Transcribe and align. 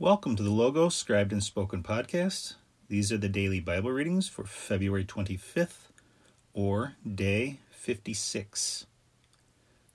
Welcome 0.00 0.36
to 0.36 0.44
the 0.44 0.50
Logos 0.50 0.94
Scribed 0.94 1.32
and 1.32 1.42
Spoken 1.42 1.82
podcast. 1.82 2.54
These 2.88 3.10
are 3.10 3.18
the 3.18 3.28
daily 3.28 3.58
Bible 3.58 3.90
readings 3.90 4.28
for 4.28 4.44
February 4.44 5.04
25th 5.04 5.88
or 6.54 6.94
day 7.16 7.58
56. 7.72 8.86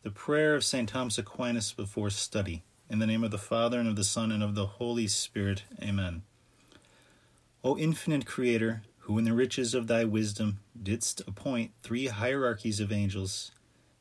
The 0.01 0.11
prayer 0.11 0.55
of 0.55 0.65
St. 0.65 0.89
Thomas 0.89 1.17
Aquinas 1.17 1.71
before 1.71 2.09
study. 2.09 2.63
In 2.89 2.99
the 2.99 3.07
name 3.07 3.23
of 3.23 3.31
the 3.31 3.37
Father, 3.37 3.79
and 3.79 3.87
of 3.87 3.95
the 3.95 4.03
Son, 4.03 4.29
and 4.29 4.43
of 4.43 4.55
the 4.55 4.65
Holy 4.65 5.07
Spirit. 5.07 5.63
Amen. 5.81 6.23
O 7.63 7.77
infinite 7.77 8.25
Creator, 8.25 8.81
who 8.99 9.17
in 9.17 9.23
the 9.23 9.31
riches 9.31 9.73
of 9.73 9.87
thy 9.87 10.03
wisdom 10.03 10.59
didst 10.77 11.21
appoint 11.25 11.71
three 11.81 12.07
hierarchies 12.07 12.81
of 12.81 12.91
angels, 12.91 13.53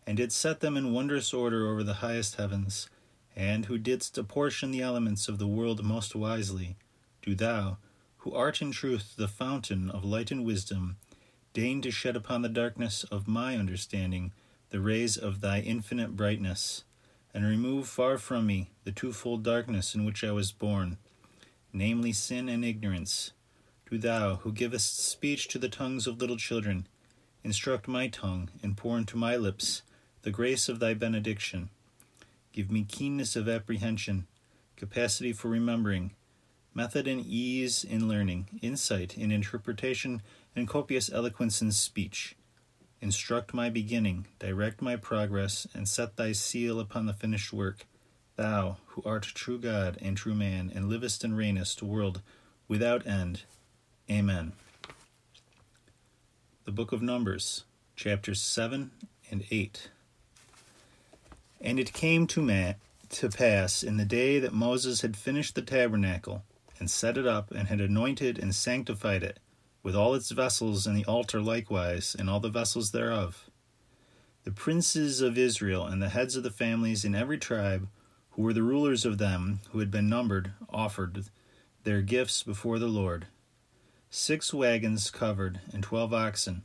and 0.04 0.16
didst 0.16 0.36
set 0.36 0.58
them 0.58 0.76
in 0.76 0.92
wondrous 0.92 1.32
order 1.32 1.70
over 1.70 1.84
the 1.84 1.94
highest 2.02 2.34
heavens, 2.34 2.88
and 3.36 3.66
who 3.66 3.78
didst 3.78 4.18
apportion 4.18 4.70
the 4.70 4.82
elements 4.82 5.28
of 5.28 5.38
the 5.38 5.46
world 5.46 5.82
most 5.84 6.14
wisely, 6.14 6.76
do 7.22 7.34
thou, 7.34 7.78
who 8.18 8.32
art 8.34 8.60
in 8.60 8.70
truth 8.70 9.14
the 9.16 9.28
fountain 9.28 9.90
of 9.90 10.04
light 10.04 10.30
and 10.30 10.44
wisdom, 10.44 10.96
deign 11.52 11.82
to 11.82 11.90
shed 11.90 12.16
upon 12.16 12.42
the 12.42 12.48
darkness 12.48 13.04
of 13.04 13.28
my 13.28 13.56
understanding 13.56 14.32
the 14.70 14.80
rays 14.80 15.16
of 15.16 15.40
thy 15.40 15.60
infinite 15.60 16.16
brightness, 16.16 16.84
and 17.34 17.44
remove 17.44 17.86
far 17.86 18.16
from 18.16 18.46
me 18.46 18.70
the 18.84 18.92
twofold 18.92 19.42
darkness 19.42 19.94
in 19.94 20.04
which 20.04 20.24
I 20.24 20.32
was 20.32 20.52
born, 20.52 20.98
namely 21.72 22.12
sin 22.12 22.48
and 22.48 22.64
ignorance. 22.64 23.32
Do 23.90 23.98
thou, 23.98 24.36
who 24.36 24.52
givest 24.52 24.98
speech 24.98 25.48
to 25.48 25.58
the 25.58 25.68
tongues 25.68 26.06
of 26.06 26.18
little 26.18 26.38
children, 26.38 26.86
instruct 27.44 27.86
my 27.88 28.08
tongue, 28.08 28.48
and 28.62 28.76
pour 28.76 28.96
into 28.96 29.16
my 29.16 29.36
lips 29.36 29.82
the 30.22 30.30
grace 30.30 30.68
of 30.68 30.78
thy 30.78 30.94
benediction. 30.94 31.68
Give 32.52 32.70
me 32.70 32.84
keenness 32.84 33.34
of 33.34 33.48
apprehension, 33.48 34.26
capacity 34.76 35.32
for 35.32 35.48
remembering, 35.48 36.12
method 36.74 37.08
and 37.08 37.24
ease 37.24 37.82
in 37.82 38.08
learning, 38.08 38.60
insight 38.60 39.16
in 39.16 39.30
interpretation, 39.30 40.20
and 40.54 40.68
copious 40.68 41.10
eloquence 41.10 41.62
in 41.62 41.72
speech. 41.72 42.36
Instruct 43.00 43.54
my 43.54 43.70
beginning, 43.70 44.26
direct 44.38 44.82
my 44.82 44.96
progress, 44.96 45.66
and 45.74 45.88
set 45.88 46.16
thy 46.16 46.32
seal 46.32 46.78
upon 46.78 47.06
the 47.06 47.14
finished 47.14 47.52
work. 47.52 47.86
Thou, 48.36 48.76
who 48.86 49.02
art 49.04 49.22
true 49.22 49.58
God 49.58 49.98
and 50.00 50.16
true 50.16 50.34
man, 50.34 50.70
and 50.74 50.88
livest 50.88 51.24
and 51.24 51.34
reignest, 51.34 51.82
world 51.82 52.20
without 52.68 53.06
end. 53.06 53.42
Amen. 54.10 54.52
The 56.64 56.72
Book 56.72 56.92
of 56.92 57.02
Numbers, 57.02 57.64
chapters 57.96 58.40
7 58.40 58.90
and 59.30 59.44
8. 59.50 59.90
And 61.64 61.78
it 61.78 61.92
came 61.92 62.26
to, 62.26 62.42
ma- 62.42 62.72
to 63.10 63.28
pass 63.28 63.84
in 63.84 63.96
the 63.96 64.04
day 64.04 64.40
that 64.40 64.52
Moses 64.52 65.02
had 65.02 65.16
finished 65.16 65.54
the 65.54 65.62
tabernacle, 65.62 66.42
and 66.80 66.90
set 66.90 67.16
it 67.16 67.24
up, 67.24 67.52
and 67.52 67.68
had 67.68 67.80
anointed 67.80 68.36
and 68.36 68.52
sanctified 68.52 69.22
it, 69.22 69.38
with 69.84 69.94
all 69.94 70.14
its 70.14 70.32
vessels, 70.32 70.88
and 70.88 70.96
the 70.96 71.04
altar 71.04 71.40
likewise, 71.40 72.16
and 72.18 72.28
all 72.28 72.40
the 72.40 72.48
vessels 72.48 72.90
thereof. 72.90 73.48
The 74.42 74.50
princes 74.50 75.20
of 75.20 75.38
Israel, 75.38 75.86
and 75.86 76.02
the 76.02 76.08
heads 76.08 76.34
of 76.34 76.42
the 76.42 76.50
families 76.50 77.04
in 77.04 77.14
every 77.14 77.38
tribe, 77.38 77.88
who 78.30 78.42
were 78.42 78.52
the 78.52 78.64
rulers 78.64 79.04
of 79.04 79.18
them, 79.18 79.60
who 79.70 79.78
had 79.78 79.90
been 79.90 80.08
numbered, 80.08 80.52
offered 80.68 81.26
their 81.84 82.02
gifts 82.02 82.42
before 82.42 82.80
the 82.80 82.88
Lord. 82.88 83.28
Six 84.10 84.52
wagons 84.52 85.12
covered, 85.12 85.60
and 85.72 85.84
twelve 85.84 86.12
oxen. 86.12 86.64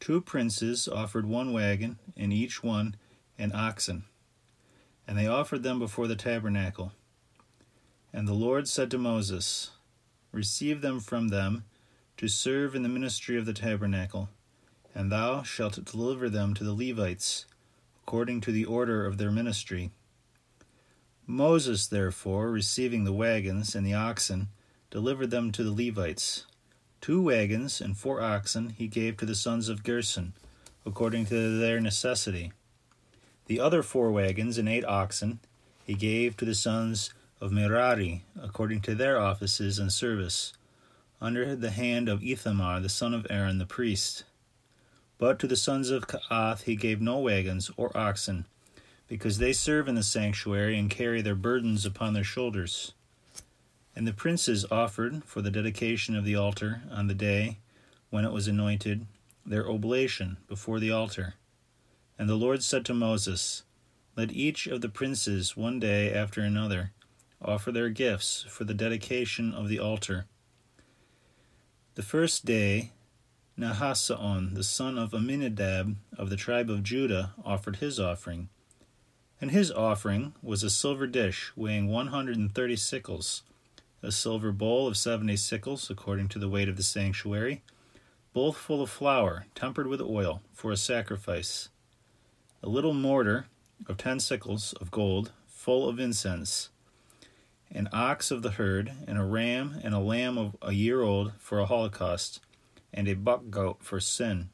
Two 0.00 0.20
princes 0.20 0.86
offered 0.86 1.24
one 1.24 1.54
wagon, 1.54 1.98
and 2.14 2.30
each 2.30 2.62
one 2.62 2.94
an 3.38 3.52
oxen 3.54 4.04
and 5.08 5.16
they 5.16 5.26
offered 5.26 5.62
them 5.62 5.78
before 5.78 6.06
the 6.06 6.14
tabernacle. 6.14 6.92
And 8.12 8.28
the 8.28 8.34
Lord 8.34 8.68
said 8.68 8.90
to 8.90 8.98
Moses, 8.98 9.70
Receive 10.32 10.82
them 10.82 11.00
from 11.00 11.28
them 11.28 11.64
to 12.18 12.28
serve 12.28 12.74
in 12.74 12.82
the 12.82 12.90
ministry 12.90 13.38
of 13.38 13.46
the 13.46 13.54
tabernacle, 13.54 14.28
and 14.94 15.10
thou 15.10 15.42
shalt 15.42 15.82
deliver 15.82 16.28
them 16.28 16.52
to 16.54 16.62
the 16.62 16.74
Levites, 16.74 17.46
according 18.02 18.42
to 18.42 18.52
the 18.52 18.66
order 18.66 19.06
of 19.06 19.16
their 19.16 19.30
ministry. 19.30 19.90
Moses, 21.26 21.86
therefore, 21.86 22.50
receiving 22.50 23.04
the 23.04 23.12
wagons 23.12 23.74
and 23.74 23.86
the 23.86 23.94
oxen, 23.94 24.48
delivered 24.90 25.30
them 25.30 25.50
to 25.52 25.64
the 25.64 25.86
Levites. 25.86 26.44
Two 27.00 27.22
wagons 27.22 27.80
and 27.80 27.96
four 27.96 28.20
oxen 28.20 28.70
he 28.70 28.88
gave 28.88 29.16
to 29.16 29.26
the 29.26 29.34
sons 29.34 29.70
of 29.70 29.84
Gershon, 29.84 30.34
according 30.84 31.26
to 31.26 31.58
their 31.58 31.80
necessity 31.80 32.52
the 33.48 33.58
other 33.58 33.82
four 33.82 34.12
wagons 34.12 34.58
and 34.58 34.68
eight 34.68 34.84
oxen 34.84 35.40
he 35.84 35.94
gave 35.94 36.36
to 36.36 36.44
the 36.44 36.54
sons 36.54 37.14
of 37.40 37.50
Merari, 37.50 38.24
according 38.40 38.82
to 38.82 38.94
their 38.94 39.18
offices 39.18 39.78
and 39.78 39.90
service, 39.90 40.52
under 41.20 41.56
the 41.56 41.70
hand 41.70 42.10
of 42.10 42.22
Ithamar, 42.22 42.78
the 42.78 42.90
son 42.90 43.14
of 43.14 43.26
Aaron 43.30 43.56
the 43.56 43.64
priest. 43.64 44.24
But 45.16 45.38
to 45.38 45.46
the 45.46 45.56
sons 45.56 45.88
of 45.88 46.06
Kaath 46.06 46.64
he 46.64 46.76
gave 46.76 47.00
no 47.00 47.18
wagons 47.18 47.70
or 47.78 47.96
oxen, 47.96 48.44
because 49.08 49.38
they 49.38 49.54
serve 49.54 49.88
in 49.88 49.94
the 49.94 50.02
sanctuary 50.02 50.78
and 50.78 50.90
carry 50.90 51.22
their 51.22 51.34
burdens 51.34 51.86
upon 51.86 52.12
their 52.12 52.24
shoulders. 52.24 52.92
And 53.96 54.06
the 54.06 54.12
princes 54.12 54.66
offered 54.70 55.24
for 55.24 55.40
the 55.40 55.50
dedication 55.50 56.14
of 56.14 56.26
the 56.26 56.36
altar 56.36 56.82
on 56.90 57.06
the 57.06 57.14
day 57.14 57.58
when 58.10 58.26
it 58.26 58.32
was 58.32 58.46
anointed 58.46 59.06
their 59.46 59.66
oblation 59.68 60.36
before 60.46 60.78
the 60.78 60.90
altar. 60.90 61.34
And 62.18 62.28
the 62.28 62.34
Lord 62.34 62.64
said 62.64 62.84
to 62.86 62.94
Moses, 62.94 63.62
Let 64.16 64.32
each 64.32 64.66
of 64.66 64.80
the 64.80 64.88
princes 64.88 65.56
one 65.56 65.78
day 65.78 66.12
after 66.12 66.40
another 66.40 66.92
offer 67.40 67.70
their 67.70 67.90
gifts 67.90 68.44
for 68.48 68.64
the 68.64 68.74
dedication 68.74 69.54
of 69.54 69.68
the 69.68 69.78
altar. 69.78 70.26
The 71.94 72.02
first 72.02 72.44
day, 72.44 72.92
Nahasson, 73.56 74.54
the 74.54 74.64
son 74.64 74.98
of 74.98 75.14
Amminadab 75.14 75.96
of 76.16 76.30
the 76.30 76.36
tribe 76.36 76.70
of 76.70 76.82
Judah, 76.82 77.34
offered 77.44 77.76
his 77.76 78.00
offering. 78.00 78.48
And 79.40 79.52
his 79.52 79.70
offering 79.70 80.34
was 80.42 80.64
a 80.64 80.70
silver 80.70 81.06
dish 81.06 81.52
weighing 81.54 81.86
130 81.86 82.76
sickles, 82.76 83.42
a 84.02 84.10
silver 84.10 84.50
bowl 84.50 84.88
of 84.88 84.96
70 84.96 85.36
sickles, 85.36 85.88
according 85.90 86.28
to 86.28 86.40
the 86.40 86.48
weight 86.48 86.68
of 86.68 86.76
the 86.76 86.82
sanctuary, 86.82 87.62
both 88.32 88.56
full 88.56 88.82
of 88.82 88.90
flour, 88.90 89.46
tempered 89.54 89.86
with 89.86 90.00
oil, 90.00 90.42
for 90.52 90.72
a 90.72 90.76
sacrifice 90.76 91.68
a 92.62 92.68
little 92.68 92.94
mortar 92.94 93.46
of 93.86 93.96
ten 93.96 94.18
sickles 94.20 94.72
of 94.74 94.90
gold, 94.90 95.32
full 95.46 95.88
of 95.88 96.00
incense, 96.00 96.70
an 97.70 97.88
ox 97.92 98.30
of 98.30 98.42
the 98.42 98.52
herd, 98.52 98.92
and 99.06 99.18
a 99.18 99.24
ram 99.24 99.78
and 99.84 99.94
a 99.94 99.98
lamb 99.98 100.38
of 100.38 100.56
a 100.62 100.72
year 100.72 101.02
old 101.02 101.32
for 101.38 101.58
a 101.58 101.66
holocaust, 101.66 102.40
and 102.92 103.06
a 103.06 103.14
buck 103.14 103.50
goat 103.50 103.78
for 103.80 104.00
sin. 104.00 104.48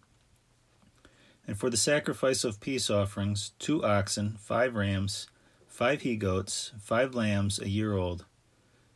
And 1.47 1.59
for 1.59 1.71
the 1.71 1.77
sacrifice 1.77 2.43
of 2.43 2.61
peace 2.61 2.91
offerings, 2.91 3.53
two 3.59 3.85
oxen, 3.85 4.37
five 4.41 4.75
rams, 4.75 5.29
five 5.67 6.03
he 6.03 6.17
goats, 6.17 6.73
five 6.81 7.15
lambs 7.15 7.59
a 7.59 7.69
year 7.69 7.95
old. 7.95 8.25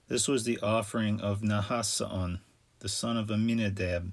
This 0.09 0.27
was 0.27 0.45
the 0.45 0.59
offering 0.61 1.21
of 1.21 1.43
Nahasson, 1.43 2.41
the 2.81 2.89
son 2.89 3.17
of 3.17 3.31
Amminadab. 3.31 4.13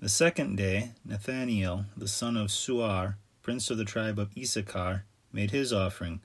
The 0.00 0.08
second 0.08 0.56
day, 0.56 0.92
Nathaniel, 1.04 1.84
the 1.94 2.08
son 2.08 2.36
of 2.36 2.48
Suar, 2.48 3.16
prince 3.42 3.70
of 3.70 3.78
the 3.78 3.84
tribe 3.84 4.18
of 4.18 4.36
Issachar, 4.36 5.04
made 5.32 5.50
his 5.50 5.72
offering. 5.72 6.20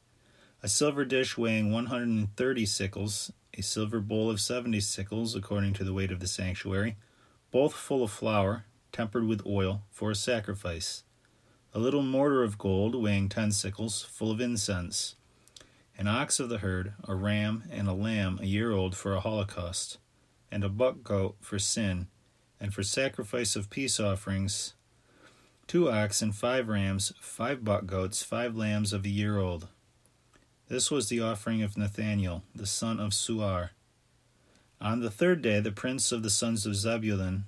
A 0.64 0.68
silver 0.68 1.06
dish 1.06 1.38
weighing 1.38 1.72
130 1.72 2.66
sickles, 2.66 3.31
a 3.58 3.62
silver 3.62 4.00
bowl 4.00 4.30
of 4.30 4.42
70 4.42 4.80
sickles, 4.81 5.36
according 5.36 5.74
to 5.74 5.84
the 5.84 5.94
weight 5.94 6.12
of 6.12 6.20
the 6.20 6.28
sanctuary, 6.28 6.98
both 7.52 7.74
full 7.74 8.03
of 8.03 8.12
flour, 8.12 8.66
tempered 8.92 9.26
with 9.26 9.46
oil, 9.46 9.84
for 9.92 10.12
a 10.12 10.16
sacrifice, 10.16 11.03
a 11.74 11.80
little 11.80 12.02
mortar 12.02 12.44
of 12.44 12.58
gold 12.58 12.96
weighing 12.96 13.30
10 13.30 13.52
sickles, 13.52 14.03
full 14.03 14.32
of 14.32 14.42
incense, 14.42 15.16
an 15.97 16.08
ox 16.08 16.40
of 16.40 16.50
the 16.50 16.58
herd, 16.59 16.94
a 17.08 17.16
ram, 17.16 17.64
and 17.72 17.88
a 17.88 17.94
lamb 17.94 18.40
a 18.41 18.46
year 18.46 18.72
old 18.72 18.96
for 18.96 19.14
a 19.14 19.20
holocaust, 19.20 19.97
and 20.52 20.64
a 20.64 20.70
buck 20.70 21.03
goat 21.03 21.35
for 21.40 21.59
sin, 21.59 22.08
and 22.59 22.73
for 22.73 22.84
sacrifice 22.84 23.56
of 23.56 23.70
peace 23.70 24.00
offerings, 24.00 24.73
two 25.67 25.90
oxen, 25.90 26.32
five 26.32 26.67
rams, 26.67 27.12
five 27.20 27.64
buck 27.64 27.85
goats, 27.85 28.23
five 28.23 28.56
lambs 28.56 28.94
of 28.94 29.06
a 29.06 29.09
year 29.09 29.38
old. 29.38 29.67
This 30.67 30.91
was 30.91 31.09
the 31.09 31.22
offering 31.22 31.62
of 31.62 31.78
Nathaniel, 31.78 32.44
the 32.53 32.66
son 32.66 33.00
of 33.00 33.12
Suar. 33.12 33.70
On 34.79 35.00
the 35.00 35.09
third 35.09 35.41
day, 35.41 35.59
the 35.59 35.72
prince 35.72 36.12
of 36.12 36.23
the 36.23 36.29
sons 36.29 36.66
of 36.66 36.76
Zebulun, 36.76 37.46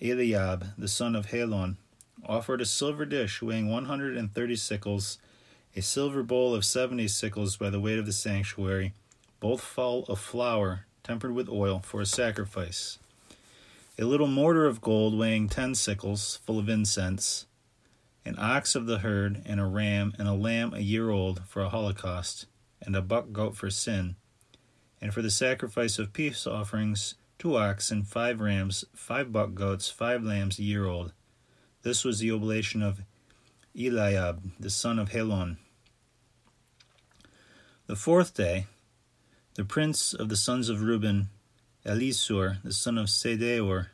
Eliab, 0.00 0.68
the 0.78 0.88
son 0.88 1.16
of 1.16 1.26
Helon, 1.26 1.76
offered 2.24 2.60
a 2.60 2.66
silver 2.66 3.04
dish 3.04 3.42
weighing 3.42 3.68
130 3.68 4.56
sickles, 4.56 5.18
a 5.74 5.82
silver 5.82 6.22
bowl 6.22 6.54
of 6.54 6.64
70 6.64 7.08
sickles 7.08 7.56
by 7.56 7.70
the 7.70 7.80
weight 7.80 7.98
of 7.98 8.06
the 8.06 8.12
sanctuary, 8.12 8.92
both 9.40 9.60
full 9.60 10.04
of 10.04 10.18
flour, 10.18 10.86
tempered 11.02 11.32
with 11.32 11.48
oil, 11.48 11.80
for 11.80 12.00
a 12.00 12.06
sacrifice 12.06 12.98
a 13.98 14.04
little 14.04 14.26
mortar 14.26 14.66
of 14.66 14.80
gold 14.80 15.16
weighing 15.18 15.48
ten 15.48 15.74
sickles, 15.74 16.40
full 16.44 16.58
of 16.58 16.68
incense, 16.68 17.46
an 18.24 18.36
ox 18.38 18.74
of 18.74 18.86
the 18.86 18.98
herd, 18.98 19.42
and 19.46 19.60
a 19.60 19.66
ram 19.66 20.14
and 20.18 20.28
a 20.28 20.32
lamb 20.32 20.72
a 20.74 20.80
year 20.80 21.10
old 21.10 21.42
for 21.46 21.62
a 21.62 21.68
holocaust, 21.68 22.46
and 22.80 22.94
a 22.94 23.02
buck 23.02 23.32
goat 23.32 23.56
for 23.56 23.70
sin, 23.70 24.16
And 25.00 25.14
for 25.14 25.22
the 25.22 25.30
sacrifice 25.30 25.98
of 25.98 26.12
peace 26.12 26.46
offerings, 26.46 27.14
two 27.38 27.56
oxen, 27.56 28.02
five 28.02 28.40
rams, 28.40 28.84
five 28.94 29.32
buck 29.32 29.54
goats, 29.54 29.88
five 29.88 30.22
lambs 30.22 30.58
a 30.58 30.62
year 30.62 30.86
old. 30.86 31.12
This 31.82 32.04
was 32.04 32.18
the 32.18 32.30
oblation 32.30 32.82
of 32.82 33.00
Eliab, 33.74 34.52
the 34.60 34.68
son 34.68 34.98
of 34.98 35.12
Helon. 35.12 35.56
The 37.86 37.96
fourth 37.96 38.34
day, 38.34 38.66
the 39.54 39.64
prince 39.64 40.12
of 40.12 40.28
the 40.28 40.36
sons 40.36 40.68
of 40.68 40.82
Reuben, 40.82 41.30
Elisur, 41.90 42.62
the 42.62 42.72
son 42.72 42.96
of 42.96 43.10
Sedeur, 43.10 43.88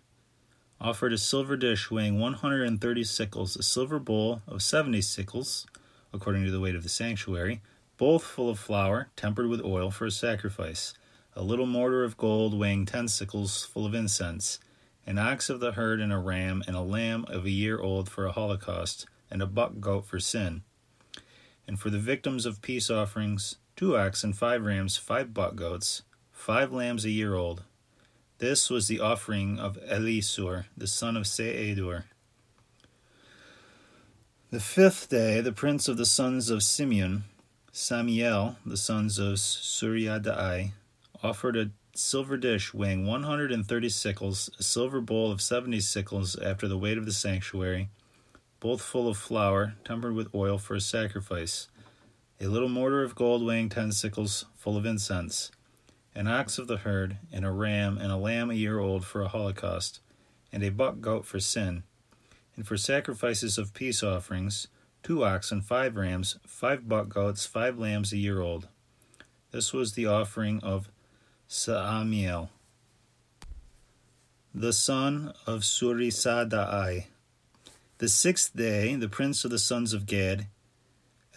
offered 0.78 1.14
a 1.14 1.18
silver 1.18 1.56
dish 1.56 1.90
weighing 1.90 2.20
130 2.20 3.04
sickles, 3.04 3.56
a 3.56 3.62
silver 3.62 3.98
bowl 3.98 4.42
of 4.46 4.62
70 4.62 5.00
sickles, 5.00 5.66
according 6.12 6.44
to 6.44 6.50
the 6.50 6.60
weight 6.60 6.74
of 6.74 6.82
the 6.82 6.90
sanctuary, 6.90 7.62
both 7.96 8.22
full 8.22 8.50
of 8.50 8.58
flour, 8.58 9.08
tempered 9.16 9.46
with 9.46 9.64
oil 9.64 9.90
for 9.90 10.04
a 10.04 10.10
sacrifice, 10.10 10.92
a 11.34 11.42
little 11.42 11.64
mortar 11.64 12.04
of 12.04 12.18
gold 12.18 12.52
weighing 12.52 12.84
10 12.84 13.08
sickles, 13.08 13.64
full 13.64 13.86
of 13.86 13.94
incense, 13.94 14.58
an 15.06 15.16
ox 15.16 15.48
of 15.48 15.60
the 15.60 15.72
herd 15.72 15.98
and 15.98 16.12
a 16.12 16.18
ram, 16.18 16.62
and 16.66 16.76
a 16.76 16.82
lamb 16.82 17.24
of 17.28 17.46
a 17.46 17.50
year 17.50 17.80
old 17.80 18.10
for 18.10 18.26
a 18.26 18.32
holocaust, 18.32 19.06
and 19.30 19.40
a 19.40 19.46
buck 19.46 19.80
goat 19.80 20.04
for 20.04 20.20
sin. 20.20 20.62
And 21.66 21.80
for 21.80 21.88
the 21.88 21.98
victims 21.98 22.44
of 22.44 22.60
peace 22.60 22.90
offerings, 22.90 23.56
two 23.74 23.96
oxen, 23.96 24.34
five 24.34 24.66
rams, 24.66 24.98
five 24.98 25.32
buck 25.32 25.56
goats, 25.56 26.02
five 26.30 26.74
lambs 26.74 27.06
a 27.06 27.10
year 27.10 27.34
old, 27.34 27.62
this 28.38 28.68
was 28.68 28.86
the 28.86 29.00
offering 29.00 29.58
of 29.58 29.78
Elisur, 29.88 30.66
the 30.76 30.86
son 30.86 31.16
of 31.16 31.26
Sedeur. 31.26 32.04
The 34.50 34.60
fifth 34.60 35.08
day, 35.08 35.40
the 35.40 35.52
prince 35.52 35.88
of 35.88 35.96
the 35.96 36.06
sons 36.06 36.50
of 36.50 36.62
Simeon, 36.62 37.24
Samiel, 37.72 38.56
the 38.64 38.76
sons 38.76 39.18
of 39.18 39.36
Surisaddai, 39.36 40.72
offered 41.22 41.56
a 41.56 41.70
silver 41.94 42.36
dish 42.36 42.74
weighing 42.74 43.06
130 43.06 43.88
sickles, 43.88 44.50
a 44.58 44.62
silver 44.62 45.00
bowl 45.00 45.32
of 45.32 45.40
70 45.40 45.80
sickles 45.80 46.36
after 46.36 46.68
the 46.68 46.78
weight 46.78 46.98
of 46.98 47.06
the 47.06 47.12
sanctuary, 47.12 47.88
both 48.60 48.82
full 48.82 49.08
of 49.08 49.16
flour, 49.16 49.74
tempered 49.84 50.14
with 50.14 50.34
oil 50.34 50.58
for 50.58 50.74
a 50.74 50.80
sacrifice, 50.80 51.68
a 52.38 52.48
little 52.48 52.68
mortar 52.68 53.02
of 53.02 53.14
gold 53.14 53.44
weighing 53.44 53.70
10 53.70 53.92
sickles, 53.92 54.44
full 54.54 54.76
of 54.76 54.84
incense 54.84 55.50
an 56.16 56.26
ox 56.26 56.56
of 56.56 56.66
the 56.66 56.78
herd, 56.78 57.18
and 57.30 57.44
a 57.44 57.50
ram 57.50 57.98
and 57.98 58.10
a 58.10 58.16
lamb 58.16 58.50
a 58.50 58.54
year 58.54 58.78
old 58.78 59.04
for 59.04 59.20
a 59.20 59.28
holocaust, 59.28 60.00
and 60.50 60.64
a 60.64 60.70
buck 60.70 61.00
goat 61.00 61.26
for 61.26 61.38
sin, 61.38 61.82
and 62.56 62.66
for 62.66 62.78
sacrifices 62.78 63.58
of 63.58 63.74
peace 63.74 64.02
offerings, 64.02 64.66
two 65.02 65.22
oxen, 65.22 65.60
five 65.60 65.94
rams, 65.94 66.38
five 66.46 66.88
buck 66.88 67.10
goats, 67.10 67.44
five 67.44 67.78
lambs 67.78 68.14
a 68.14 68.16
year 68.16 68.40
old. 68.40 68.66
This 69.50 69.74
was 69.74 69.92
the 69.92 70.06
offering 70.06 70.58
of 70.60 70.88
Saamiel, 71.48 72.48
the 74.54 74.72
son 74.72 75.34
of 75.46 75.60
Surisaddai. 75.60 77.06
The 77.98 78.08
sixth 78.08 78.56
day, 78.56 78.94
the 78.94 79.08
prince 79.08 79.44
of 79.44 79.50
the 79.50 79.58
sons 79.58 79.92
of 79.92 80.06
Gad, 80.06 80.46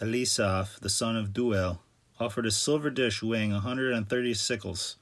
Elisaph, 0.00 0.80
the 0.80 0.88
son 0.88 1.16
of 1.16 1.34
Duel, 1.34 1.80
offered 2.20 2.44
a 2.44 2.50
silver 2.50 2.90
dish 2.90 3.22
weighing 3.22 3.50
a 3.50 3.56
130 3.56 4.34
sickles, 4.34 4.96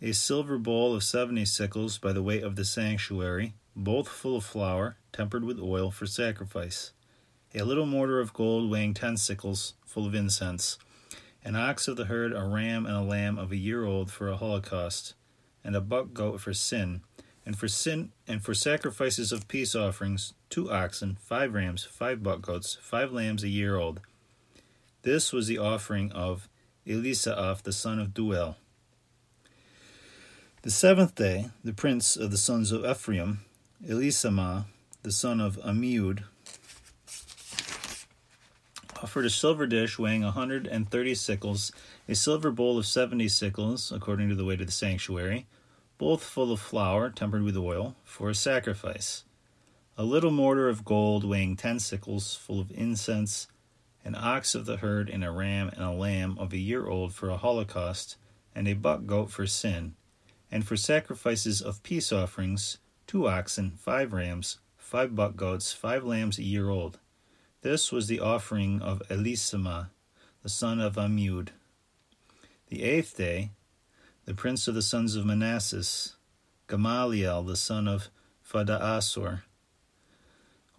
a 0.00 0.12
silver 0.12 0.56
bowl 0.56 0.94
of 0.94 1.02
70 1.02 1.44
sickles 1.44 1.98
by 1.98 2.12
the 2.12 2.22
weight 2.22 2.44
of 2.44 2.54
the 2.54 2.64
sanctuary, 2.64 3.54
both 3.74 4.06
full 4.06 4.36
of 4.36 4.44
flour, 4.44 4.96
tempered 5.12 5.42
with 5.42 5.58
oil 5.58 5.90
for 5.90 6.06
sacrifice, 6.06 6.92
a 7.54 7.64
little 7.64 7.86
mortar 7.86 8.20
of 8.20 8.32
gold 8.32 8.70
weighing 8.70 8.94
10 8.94 9.16
sickles, 9.16 9.74
full 9.84 10.06
of 10.06 10.14
incense, 10.14 10.78
an 11.44 11.56
ox 11.56 11.88
of 11.88 11.96
the 11.96 12.04
herd, 12.04 12.32
a 12.32 12.44
ram, 12.44 12.86
and 12.86 12.94
a 12.94 13.02
lamb 13.02 13.36
of 13.36 13.50
a 13.50 13.56
year 13.56 13.84
old 13.84 14.12
for 14.12 14.28
a 14.28 14.36
holocaust, 14.36 15.14
and 15.64 15.74
a 15.74 15.80
buck 15.80 16.12
goat 16.12 16.40
for 16.40 16.54
sin, 16.54 17.00
and 17.44 17.58
for 17.58 17.66
sin 17.66 18.12
and 18.28 18.44
for 18.44 18.54
sacrifices 18.54 19.32
of 19.32 19.48
peace 19.48 19.74
offerings, 19.74 20.34
two 20.50 20.70
oxen, 20.70 21.18
five 21.20 21.52
rams, 21.54 21.82
five 21.82 22.22
buck 22.22 22.42
goats, 22.42 22.78
five 22.80 23.10
lambs 23.10 23.42
a 23.42 23.48
year 23.48 23.76
old, 23.76 24.00
this 25.08 25.32
was 25.32 25.46
the 25.46 25.56
offering 25.56 26.12
of 26.12 26.50
Elisaph 26.86 27.62
the 27.62 27.72
son 27.72 27.98
of 27.98 28.12
Duel. 28.12 28.58
The 30.60 30.70
seventh 30.70 31.14
day, 31.14 31.46
the 31.64 31.72
prince 31.72 32.14
of 32.14 32.30
the 32.30 32.36
sons 32.36 32.72
of 32.72 32.84
Ephraim, 32.84 33.40
Elisama, 33.82 34.66
the 35.02 35.10
son 35.10 35.40
of 35.40 35.56
Ammiud, 35.64 36.24
offered 39.02 39.24
a 39.24 39.30
silver 39.30 39.66
dish 39.66 39.98
weighing 39.98 40.24
a 40.24 40.30
hundred 40.30 40.66
and 40.66 40.90
thirty 40.90 41.14
sickles, 41.14 41.72
a 42.06 42.14
silver 42.14 42.50
bowl 42.50 42.76
of 42.76 42.84
seventy 42.84 43.28
sickles, 43.28 43.90
according 43.90 44.28
to 44.28 44.34
the 44.34 44.44
weight 44.44 44.60
of 44.60 44.66
the 44.66 44.72
sanctuary, 44.72 45.46
both 45.96 46.22
full 46.22 46.52
of 46.52 46.60
flour 46.60 47.08
tempered 47.08 47.44
with 47.44 47.56
oil, 47.56 47.96
for 48.04 48.28
a 48.28 48.34
sacrifice, 48.34 49.24
a 49.96 50.04
little 50.04 50.30
mortar 50.30 50.68
of 50.68 50.84
gold 50.84 51.24
weighing 51.24 51.56
ten 51.56 51.78
sickles, 51.78 52.34
full 52.34 52.60
of 52.60 52.70
incense, 52.72 53.46
an 54.04 54.14
ox 54.14 54.54
of 54.54 54.66
the 54.66 54.78
herd, 54.78 55.10
and 55.10 55.24
a 55.24 55.30
ram 55.30 55.68
and 55.68 55.82
a 55.82 55.90
lamb 55.90 56.36
of 56.38 56.52
a 56.52 56.58
year 56.58 56.86
old 56.86 57.14
for 57.14 57.28
a 57.28 57.36
holocaust, 57.36 58.16
and 58.54 58.66
a 58.66 58.74
buck 58.74 59.06
goat 59.06 59.30
for 59.30 59.46
sin, 59.46 59.94
and 60.50 60.66
for 60.66 60.76
sacrifices 60.76 61.60
of 61.60 61.82
peace 61.82 62.12
offerings, 62.12 62.78
two 63.06 63.28
oxen, 63.28 63.72
five 63.76 64.12
rams, 64.12 64.58
five 64.76 65.14
buck 65.14 65.36
goats, 65.36 65.72
five 65.72 66.04
lambs 66.04 66.38
a 66.38 66.42
year 66.42 66.68
old. 66.68 66.98
This 67.62 67.90
was 67.90 68.06
the 68.06 68.20
offering 68.20 68.80
of 68.80 69.02
Elisama, 69.08 69.88
the 70.42 70.48
son 70.48 70.80
of 70.80 70.94
Ammiud. 70.94 71.48
The 72.68 72.82
eighth 72.82 73.16
day, 73.16 73.50
the 74.24 74.34
prince 74.34 74.68
of 74.68 74.74
the 74.74 74.82
sons 74.82 75.16
of 75.16 75.26
Manasseh, 75.26 76.12
Gamaliel, 76.68 77.42
the 77.42 77.56
son 77.56 77.88
of 77.88 78.08
Padaasur, 78.48 79.42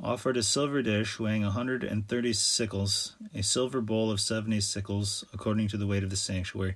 offered 0.01 0.37
a 0.37 0.43
silver 0.43 0.81
dish 0.81 1.19
weighing 1.19 1.43
a 1.43 1.51
hundred 1.51 1.83
and 1.83 2.07
thirty 2.07 2.31
sickles, 2.31 3.15
a 3.33 3.43
silver 3.43 3.81
bowl 3.81 4.09
of 4.09 4.21
seventy 4.21 4.61
sickles, 4.61 5.25
according 5.33 5.67
to 5.67 5.77
the 5.77 5.87
weight 5.87 6.03
of 6.03 6.09
the 6.09 6.15
sanctuary, 6.15 6.75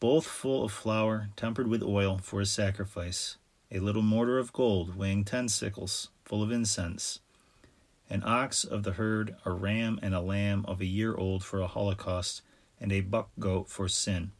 both 0.00 0.26
full 0.26 0.64
of 0.64 0.72
flour, 0.72 1.28
tempered 1.36 1.68
with 1.68 1.82
oil, 1.82 2.18
for 2.18 2.40
a 2.40 2.46
sacrifice, 2.46 3.36
a 3.70 3.78
little 3.78 4.02
mortar 4.02 4.38
of 4.38 4.52
gold 4.52 4.96
weighing 4.96 5.24
ten 5.24 5.48
sickles, 5.48 6.08
full 6.24 6.42
of 6.42 6.50
incense, 6.50 7.20
an 8.08 8.22
ox 8.26 8.64
of 8.64 8.82
the 8.82 8.92
herd, 8.92 9.36
a 9.44 9.52
ram 9.52 10.00
and 10.02 10.14
a 10.14 10.20
lamb 10.20 10.64
of 10.66 10.80
a 10.80 10.86
year 10.86 11.14
old 11.14 11.44
for 11.44 11.60
a 11.60 11.68
holocaust, 11.68 12.42
and 12.80 12.90
a 12.90 13.00
buck 13.00 13.30
goat 13.38 13.68
for 13.68 13.88
sin. 13.88 14.32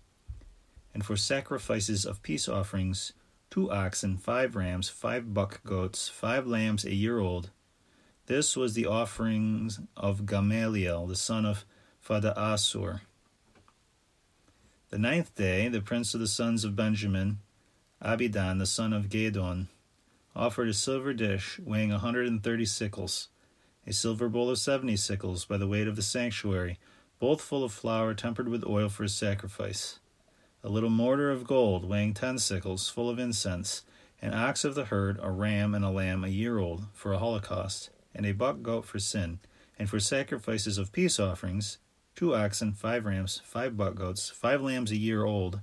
And 0.93 1.05
for 1.05 1.17
sacrifices 1.17 2.05
of 2.05 2.23
peace 2.23 2.49
offerings, 2.49 3.13
two 3.49 3.71
oxen, 3.71 4.17
five 4.17 4.57
rams, 4.57 4.89
five 4.89 5.33
buck 5.33 5.63
goats, 5.63 6.09
five 6.09 6.49
lambs 6.49 6.85
a 6.85 6.93
year 6.93 7.21
old, 7.21 7.51
this 8.31 8.57
was 8.57 8.75
the 8.75 8.87
offerings 8.87 9.81
of 9.97 10.25
Gamaliel, 10.25 11.09
the 11.09 11.17
son 11.17 11.45
of 11.45 11.65
Padaasur. 12.07 13.01
The 14.91 14.99
ninth 14.99 15.35
day, 15.35 15.67
the 15.67 15.81
prince 15.81 16.15
of 16.15 16.21
the 16.21 16.29
sons 16.29 16.63
of 16.63 16.77
Benjamin, 16.77 17.41
Abidan, 18.01 18.59
the 18.59 18.67
son 18.67 18.93
of 18.93 19.09
Gedon, 19.09 19.67
offered 20.37 20.69
a 20.69 20.73
silver 20.73 21.13
dish 21.13 21.59
weighing 21.59 21.91
a 21.91 21.99
hundred 21.99 22.29
and 22.29 22.41
thirty 22.41 22.65
sickles, 22.65 23.31
a 23.85 23.93
silver 23.93 24.29
bowl 24.29 24.49
of 24.49 24.61
seventy 24.61 24.97
sickles 24.97 25.45
by 25.45 25.57
the 25.57 25.67
weight 25.67 25.89
of 25.89 25.97
the 25.97 26.01
sanctuary, 26.01 26.79
both 27.19 27.41
full 27.41 27.65
of 27.65 27.73
flour 27.73 28.15
tempered 28.15 28.49
with 28.49 28.65
oil 28.65 28.89
for 28.89 29.03
a 29.03 29.09
sacrifice, 29.09 29.99
a 30.63 30.69
little 30.69 30.89
mortar 30.89 31.33
of 31.33 31.49
gold 31.49 31.85
weighing 31.85 32.15
ten 32.15 32.39
sickles, 32.39 32.89
full 32.89 33.11
of 33.11 33.19
incense, 33.19 33.83
an 34.23 34.33
ox 34.33 34.65
of 34.65 34.77
the 34.77 34.85
herd, 34.85 35.19
a 35.21 35.33
ram, 35.33 35.75
and 35.75 35.85
a 35.85 35.91
lamb 35.91 36.23
a 36.23 36.29
year 36.29 36.59
old 36.59 36.85
for 36.93 37.13
a 37.13 37.19
holocaust 37.19 37.91
and 38.15 38.27
a 38.27 38.33
buck 38.33 38.63
goat 38.63 38.85
for 38.85 38.99
sin, 38.99 39.39
and 39.79 39.89
for 39.89 40.01
sacrifices 40.01 40.79
of 40.79 40.93
peace 40.93 41.19
offerings, 41.19 41.79
two 42.15 42.35
oxen, 42.35 42.73
five 42.73 43.05
rams, 43.05 43.41
five 43.45 43.77
buck 43.77 43.95
goats, 43.95 44.31
five 44.31 44.61
lambs 44.61 44.91
a 44.91 44.97
year 44.97 45.25
old. 45.25 45.61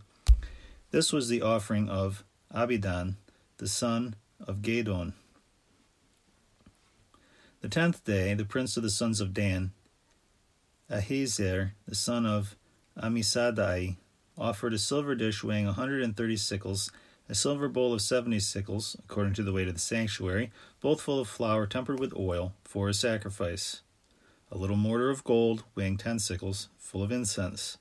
This 0.91 1.11
was 1.11 1.29
the 1.29 1.41
offering 1.41 1.89
of 1.89 2.23
Abidan, 2.53 3.15
the 3.57 3.67
son 3.67 4.15
of 4.39 4.61
Gedon. 4.61 5.13
The 7.61 7.69
tenth 7.69 8.03
day, 8.03 8.33
the 8.33 8.45
prince 8.45 8.77
of 8.77 8.83
the 8.83 8.89
sons 8.89 9.19
of 9.19 9.33
Dan, 9.33 9.71
Ahiezer, 10.89 11.71
the 11.87 11.95
son 11.95 12.25
of 12.25 12.55
Ammisaddai, 12.97 13.97
offered 14.37 14.73
a 14.73 14.77
silver 14.77 15.15
dish 15.15 15.43
weighing 15.43 15.67
a 15.67 15.73
hundred 15.73 16.03
and 16.03 16.15
thirty 16.15 16.37
sickles, 16.37 16.91
a 17.29 17.35
silver 17.35 17.67
bowl 17.67 17.93
of 17.93 18.01
seventy 18.01 18.39
sickles, 18.39 18.95
according 19.03 19.33
to 19.33 19.43
the 19.43 19.51
weight 19.51 19.67
of 19.67 19.73
the 19.73 19.79
sanctuary, 19.79 20.51
both 20.79 21.01
full 21.01 21.19
of 21.19 21.27
flour 21.27 21.65
tempered 21.65 21.99
with 21.99 22.15
oil, 22.15 22.53
for 22.63 22.87
a 22.87 22.93
sacrifice, 22.93 23.81
a 24.51 24.57
little 24.57 24.77
mortar 24.77 25.09
of 25.09 25.23
gold, 25.23 25.63
weighing 25.75 25.97
ten 25.97 26.19
sickles, 26.19 26.69
full 26.77 27.03
of 27.03 27.11
incense, 27.11 27.77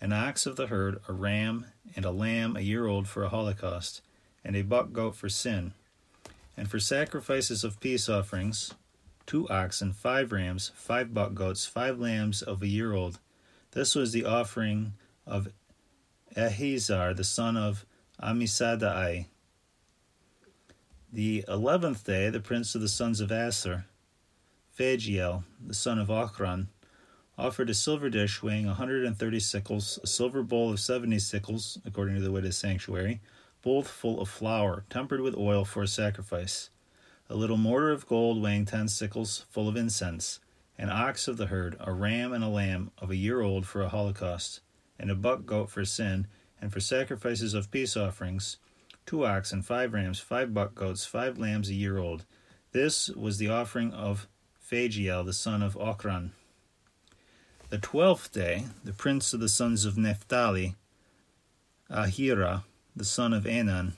an 0.00 0.12
ox 0.12 0.46
of 0.46 0.56
the 0.56 0.66
herd, 0.66 1.00
a 1.08 1.12
ram, 1.12 1.66
and 1.94 2.04
a 2.04 2.10
lamb 2.10 2.56
a 2.56 2.60
year 2.60 2.86
old 2.86 3.06
for 3.06 3.22
a 3.22 3.28
holocaust, 3.28 4.02
and 4.44 4.56
a 4.56 4.62
buck 4.62 4.92
goat 4.92 5.14
for 5.14 5.28
sin, 5.28 5.72
and 6.56 6.68
for 6.68 6.80
sacrifices 6.80 7.62
of 7.62 7.78
peace 7.78 8.08
offerings, 8.08 8.74
two 9.26 9.48
oxen, 9.48 9.92
five 9.92 10.32
rams, 10.32 10.72
five 10.74 11.14
buck 11.14 11.34
goats, 11.34 11.66
five 11.66 12.00
lambs 12.00 12.42
of 12.42 12.62
a 12.62 12.66
year 12.66 12.92
old. 12.92 13.20
This 13.70 13.94
was 13.94 14.12
the 14.12 14.24
offering 14.24 14.94
of 15.24 15.52
Ahiezer, 16.36 17.14
the 17.14 17.24
son 17.24 17.56
of 17.56 17.86
Ammisaddai. 18.20 19.26
The 21.12 21.44
eleventh 21.48 22.04
day, 22.04 22.30
the 22.30 22.40
prince 22.40 22.74
of 22.74 22.80
the 22.80 22.88
sons 22.88 23.20
of 23.20 23.32
Aser, 23.32 23.86
Phagiel, 24.78 25.44
the 25.64 25.74
son 25.74 25.98
of 25.98 26.08
Ochran, 26.08 26.68
offered 27.36 27.70
a 27.70 27.74
silver 27.74 28.08
dish 28.08 28.42
weighing 28.42 28.64
a 28.66 28.68
130 28.68 29.40
sickles, 29.40 29.98
a 30.02 30.06
silver 30.06 30.42
bowl 30.42 30.70
of 30.70 30.80
70 30.80 31.18
sickles, 31.18 31.78
according 31.84 32.14
to 32.16 32.20
the 32.20 32.30
weight 32.30 32.44
of 32.44 32.50
the 32.50 32.52
sanctuary, 32.52 33.20
both 33.62 33.88
full 33.88 34.20
of 34.20 34.28
flour, 34.28 34.84
tempered 34.88 35.20
with 35.20 35.36
oil 35.36 35.64
for 35.64 35.82
a 35.82 35.88
sacrifice, 35.88 36.70
a 37.28 37.34
little 37.34 37.56
mortar 37.56 37.90
of 37.90 38.06
gold 38.06 38.40
weighing 38.40 38.64
10 38.64 38.88
sickles, 38.88 39.46
full 39.50 39.68
of 39.68 39.76
incense, 39.76 40.38
an 40.78 40.90
ox 40.90 41.28
of 41.28 41.36
the 41.36 41.46
herd, 41.46 41.76
a 41.80 41.92
ram 41.92 42.32
and 42.32 42.44
a 42.44 42.48
lamb 42.48 42.90
of 42.98 43.10
a 43.10 43.16
year 43.16 43.40
old 43.40 43.66
for 43.66 43.82
a 43.82 43.88
holocaust, 43.88 44.60
and 44.98 45.10
a 45.10 45.14
buck 45.14 45.44
goat 45.46 45.70
for 45.70 45.84
sin, 45.84 46.26
and 46.62 46.72
for 46.72 46.80
sacrifices 46.80 47.52
of 47.52 47.72
peace 47.72 47.96
offerings, 47.96 48.56
two 49.04 49.26
oxen, 49.26 49.60
five 49.62 49.92
rams, 49.92 50.20
five 50.20 50.54
buck 50.54 50.76
goats, 50.76 51.04
five 51.04 51.36
lambs 51.36 51.68
a 51.68 51.74
year 51.74 51.98
old. 51.98 52.24
This 52.70 53.08
was 53.10 53.36
the 53.36 53.48
offering 53.48 53.92
of 53.92 54.28
Phagiel, 54.64 55.26
the 55.26 55.32
son 55.32 55.60
of 55.60 55.74
Ochran. 55.74 56.30
The 57.68 57.78
twelfth 57.78 58.32
day, 58.32 58.66
the 58.84 58.92
prince 58.92 59.34
of 59.34 59.40
the 59.40 59.48
sons 59.48 59.84
of 59.84 59.98
Naphtali, 59.98 60.76
Ahira, 61.90 62.62
the 62.94 63.04
son 63.04 63.32
of 63.32 63.44
Anan, 63.44 63.94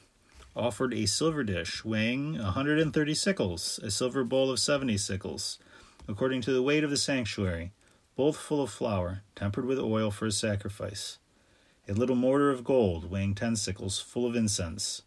offered 0.56 0.94
a 0.94 1.06
silver 1.06 1.44
dish 1.44 1.84
weighing 1.84 2.36
a 2.36 2.44
130 2.44 3.14
sickles, 3.14 3.78
a 3.82 3.90
silver 3.90 4.24
bowl 4.24 4.50
of 4.50 4.58
70 4.58 4.96
sickles, 4.96 5.58
according 6.08 6.40
to 6.40 6.52
the 6.52 6.62
weight 6.62 6.82
of 6.84 6.90
the 6.90 6.96
sanctuary, 6.96 7.72
both 8.16 8.36
full 8.36 8.62
of 8.62 8.70
flour, 8.70 9.22
tempered 9.36 9.66
with 9.66 9.78
oil 9.78 10.10
for 10.10 10.26
a 10.26 10.32
sacrifice, 10.32 11.18
a 11.86 11.92
little 11.92 12.16
mortar 12.16 12.50
of 12.50 12.64
gold 12.64 13.10
weighing 13.10 13.34
10 13.34 13.56
sickles, 13.56 14.00
full 14.00 14.26
of 14.26 14.34
incense, 14.34 15.02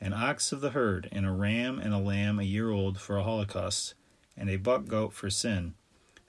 an 0.00 0.12
ox 0.12 0.52
of 0.52 0.60
the 0.60 0.70
herd, 0.70 1.08
and 1.10 1.26
a 1.26 1.30
ram 1.32 1.78
and 1.78 1.92
a 1.92 1.98
lamb 1.98 2.38
a 2.38 2.44
year 2.44 2.70
old 2.70 3.00
for 3.00 3.16
a 3.16 3.22
holocaust, 3.24 3.94
and 4.36 4.48
a 4.48 4.56
buck 4.56 4.86
goat 4.86 5.12
for 5.12 5.28
sin 5.28 5.74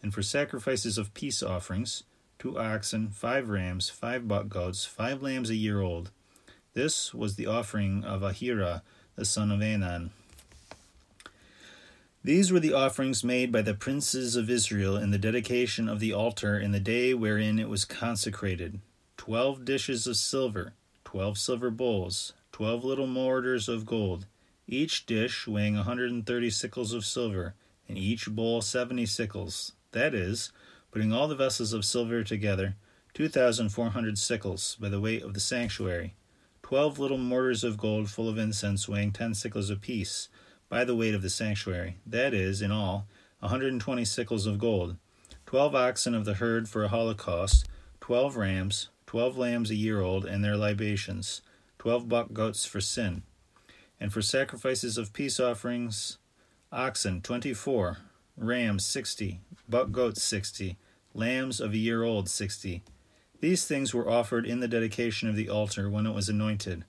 and 0.01 0.13
for 0.13 0.21
sacrifices 0.21 0.97
of 0.97 1.13
peace 1.13 1.41
offerings, 1.41 2.03
two 2.37 2.59
oxen, 2.59 3.09
five 3.09 3.49
rams, 3.49 3.89
five 3.89 4.27
buck 4.27 4.49
goats, 4.49 4.85
five 4.85 5.21
lambs 5.21 5.49
a 5.49 5.55
year 5.55 5.81
old. 5.81 6.11
This 6.73 7.13
was 7.13 7.35
the 7.35 7.47
offering 7.47 8.03
of 8.03 8.21
Ahira, 8.21 8.81
the 9.15 9.25
son 9.25 9.51
of 9.51 9.61
Anan. 9.61 10.11
These 12.23 12.51
were 12.51 12.59
the 12.59 12.73
offerings 12.73 13.23
made 13.23 13.51
by 13.51 13.61
the 13.61 13.73
princes 13.73 14.35
of 14.35 14.49
Israel 14.49 14.97
in 14.97 15.11
the 15.11 15.17
dedication 15.17 15.87
of 15.87 15.99
the 15.99 16.13
altar 16.13 16.57
in 16.57 16.71
the 16.71 16.79
day 16.79 17.13
wherein 17.13 17.59
it 17.59 17.69
was 17.69 17.85
consecrated 17.85 18.79
twelve 19.17 19.65
dishes 19.65 20.07
of 20.07 20.17
silver, 20.17 20.73
twelve 21.03 21.37
silver 21.37 21.69
bowls, 21.69 22.33
twelve 22.51 22.83
little 22.83 23.07
mortars 23.07 23.67
of 23.67 23.85
gold, 23.85 24.25
each 24.67 25.05
dish 25.05 25.47
weighing 25.47 25.75
a 25.75 25.79
130 25.79 26.49
sickles 26.49 26.93
of 26.93 27.05
silver, 27.05 27.53
and 27.87 27.97
each 27.97 28.29
bowl 28.29 28.61
70 28.61 29.05
sickles. 29.05 29.73
That 29.91 30.13
is, 30.13 30.51
putting 30.91 31.13
all 31.13 31.27
the 31.27 31.35
vessels 31.35 31.73
of 31.73 31.85
silver 31.85 32.23
together, 32.23 32.75
2,400 33.13 34.17
sickles 34.17 34.75
by 34.79 34.89
the 34.89 34.99
weight 34.99 35.23
of 35.23 35.33
the 35.33 35.39
sanctuary, 35.39 36.15
twelve 36.61 36.99
little 36.99 37.17
mortars 37.17 37.63
of 37.63 37.77
gold 37.77 38.09
full 38.09 38.27
of 38.27 38.37
incense 38.37 38.89
weighing 38.89 39.11
10 39.11 39.33
sickles 39.35 39.69
apiece 39.69 40.29
by 40.67 40.83
the 40.83 40.95
weight 40.95 41.13
of 41.13 41.21
the 41.21 41.29
sanctuary, 41.29 41.97
that 42.05 42.33
is, 42.33 42.61
in 42.61 42.71
all, 42.71 43.07
a 43.41 43.45
120 43.45 44.03
sickles 44.03 44.45
of 44.45 44.57
gold, 44.57 44.97
twelve 45.45 45.75
oxen 45.75 46.15
of 46.15 46.25
the 46.25 46.33
herd 46.33 46.67
for 46.67 46.83
a 46.83 46.89
holocaust, 46.89 47.67
twelve 48.05 48.37
rams, 48.37 48.89
twelve 49.07 49.35
lambs 49.35 49.71
a 49.71 49.75
year 49.75 49.99
old 49.99 50.25
and 50.25 50.43
their 50.43 50.55
libations, 50.55 51.41
twelve 51.79 52.07
buck 52.07 52.31
goats 52.33 52.63
for 52.63 52.79
sin, 52.79 53.23
and 53.99 54.13
for 54.13 54.21
sacrifices 54.21 54.95
of 54.99 55.11
peace 55.11 55.39
offerings, 55.39 56.19
oxen 56.71 57.19
twenty 57.19 57.51
four, 57.51 57.97
rams 58.37 58.85
sixty, 58.85 59.39
buck 59.67 59.91
goats 59.91 60.21
sixty, 60.21 60.77
lambs 61.15 61.59
of 61.59 61.73
a 61.73 61.77
year 61.77 62.03
old 62.03 62.29
sixty. 62.29 62.83
These 63.39 63.65
things 63.65 63.91
were 63.91 64.07
offered 64.07 64.45
in 64.45 64.59
the 64.59 64.67
dedication 64.67 65.27
of 65.27 65.35
the 65.35 65.49
altar 65.49 65.89
when 65.89 66.05
it 66.05 66.13
was 66.13 66.29
anointed. 66.29 66.85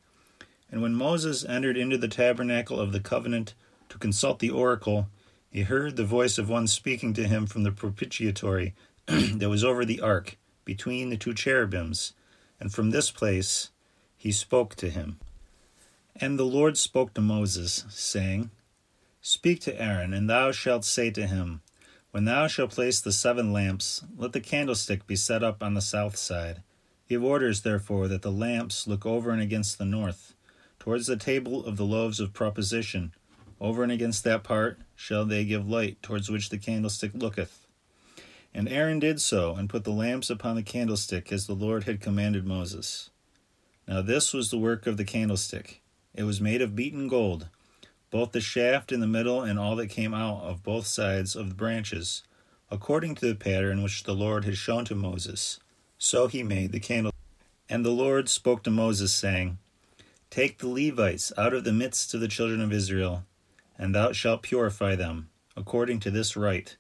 And 0.71 0.83
when 0.83 0.95
Moses 0.95 1.47
entered 1.47 1.79
into 1.79 1.97
the 1.97 2.09
tabernacle 2.09 2.79
of 2.79 2.93
the 2.93 3.01
covenant 3.01 3.55
to 3.89 3.97
consult 3.97 4.39
the 4.39 4.51
oracle, 4.51 5.09
he 5.49 5.63
heard 5.63 5.97
the 5.97 6.05
voice 6.05 6.37
of 6.37 6.51
one 6.51 6.67
speaking 6.67 7.15
to 7.15 7.27
him 7.27 7.47
from 7.47 7.63
the 7.63 7.73
propitiatory 7.73 8.75
that 9.07 9.49
was 9.49 9.65
over 9.65 9.87
the 9.87 10.03
ark, 10.03 10.37
between 10.67 11.09
the 11.09 11.17
two 11.17 11.33
cherubims. 11.33 12.13
And 12.61 12.71
from 12.71 12.91
this 12.91 13.11
place 13.11 13.71
he 14.19 14.33
spoke 14.33 14.75
to 14.75 14.91
him. 14.91 15.19
And 16.15 16.39
the 16.39 16.45
Lord 16.45 16.77
spoke 16.77 17.15
to 17.15 17.21
Moses, 17.21 17.85
saying, 17.89 18.51
Speak 19.23 19.61
to 19.61 19.81
Aaron, 19.81 20.13
and 20.13 20.29
thou 20.29 20.53
shalt 20.53 20.85
say 20.85 21.11
to 21.11 21.27
him, 21.27 21.61
When 22.11 22.25
thou 22.25 22.47
shalt 22.47 22.71
place 22.71 23.01
the 23.01 23.13
seven 23.13 23.53
lamps, 23.53 24.03
let 24.17 24.33
the 24.33 24.41
candlestick 24.41 25.07
be 25.07 25.17
set 25.17 25.43
up 25.43 25.63
on 25.63 25.75
the 25.75 25.81
south 25.81 26.17
side. 26.17 26.63
Give 27.09 27.23
orders, 27.23 27.63
therefore, 27.63 28.09
that 28.09 28.23
the 28.23 28.33
lamps 28.33 28.87
look 28.87 29.05
over 29.05 29.31
and 29.31 29.43
against 29.43 29.79
the 29.79 29.85
north, 29.85 30.35
towards 30.79 31.07
the 31.07 31.17
table 31.17 31.65
of 31.65 31.77
the 31.77 31.85
loaves 31.85 32.19
of 32.19 32.33
proposition. 32.33 33.13
Over 33.61 33.83
and 33.83 33.93
against 33.93 34.25
that 34.25 34.43
part 34.43 34.79
shall 34.95 35.25
they 35.25 35.45
give 35.45 35.69
light 35.69 36.03
towards 36.03 36.31
which 36.31 36.49
the 36.49 36.59
candlestick 36.59 37.13
looketh. 37.15 37.66
And 38.57 38.69
Aaron 38.69 38.99
did 38.99 39.21
so, 39.21 39.55
and 39.55 39.69
put 39.69 39.85
the 39.85 39.93
lamps 39.93 40.31
upon 40.31 40.57
the 40.57 40.63
candlestick, 40.63 41.31
as 41.31 41.47
the 41.47 41.55
Lord 41.55 41.85
had 41.85 42.01
commanded 42.01 42.45
Moses. 42.45 43.11
Now 43.87 44.03
this 44.03 44.33
was 44.33 44.51
the 44.51 44.59
work 44.59 44.89
of 44.89 44.97
the 44.97 45.05
candlestick. 45.05 45.81
It 46.13 46.25
was 46.25 46.41
made 46.41 46.61
of 46.61 46.75
beaten 46.75 47.07
gold 47.07 47.49
both 48.11 48.33
the 48.33 48.41
shaft 48.41 48.93
in 48.93 49.01
the 49.01 49.07
middle 49.07 49.43
and 49.43 49.59
all 49.59 49.77
that 49.77 49.89
came 49.89 50.15
out 50.15 50.43
of 50.43 50.63
both 50.63 50.87
sides 50.87 51.37
of 51.37 51.51
the 51.51 51.55
branches, 51.55 52.23
according 52.71 53.15
to 53.15 53.27
the 53.27 53.35
pattern 53.35 53.83
which 53.83 54.05
the 54.05 54.15
Lord 54.15 54.45
had 54.45 54.57
shown 54.57 54.85
to 54.87 54.95
Moses. 54.95 55.61
So 55.99 56.27
he 56.27 56.43
made 56.43 56.73
the 56.73 56.81
candle. 56.81 57.13
And 57.69 57.85
the 57.85 57.91
Lord 57.91 58.29
spoke 58.29 58.63
to 58.63 58.71
Moses, 58.71 59.13
saying, 59.13 59.59
Take 60.31 60.59
the 60.59 60.69
Levites 60.69 61.33
out 61.37 61.53
of 61.53 61.65
the 61.65 61.73
midst 61.73 62.15
of 62.15 62.21
the 62.21 62.29
children 62.29 62.61
of 62.61 62.73
Israel, 62.73 63.25
and 63.79 63.95
thou 63.95 64.13
shalt 64.13 64.43
purify 64.43 64.95
them, 64.95 65.29
according 65.57 66.01
to 66.01 66.11
this 66.11 66.37
rite. 66.37 66.77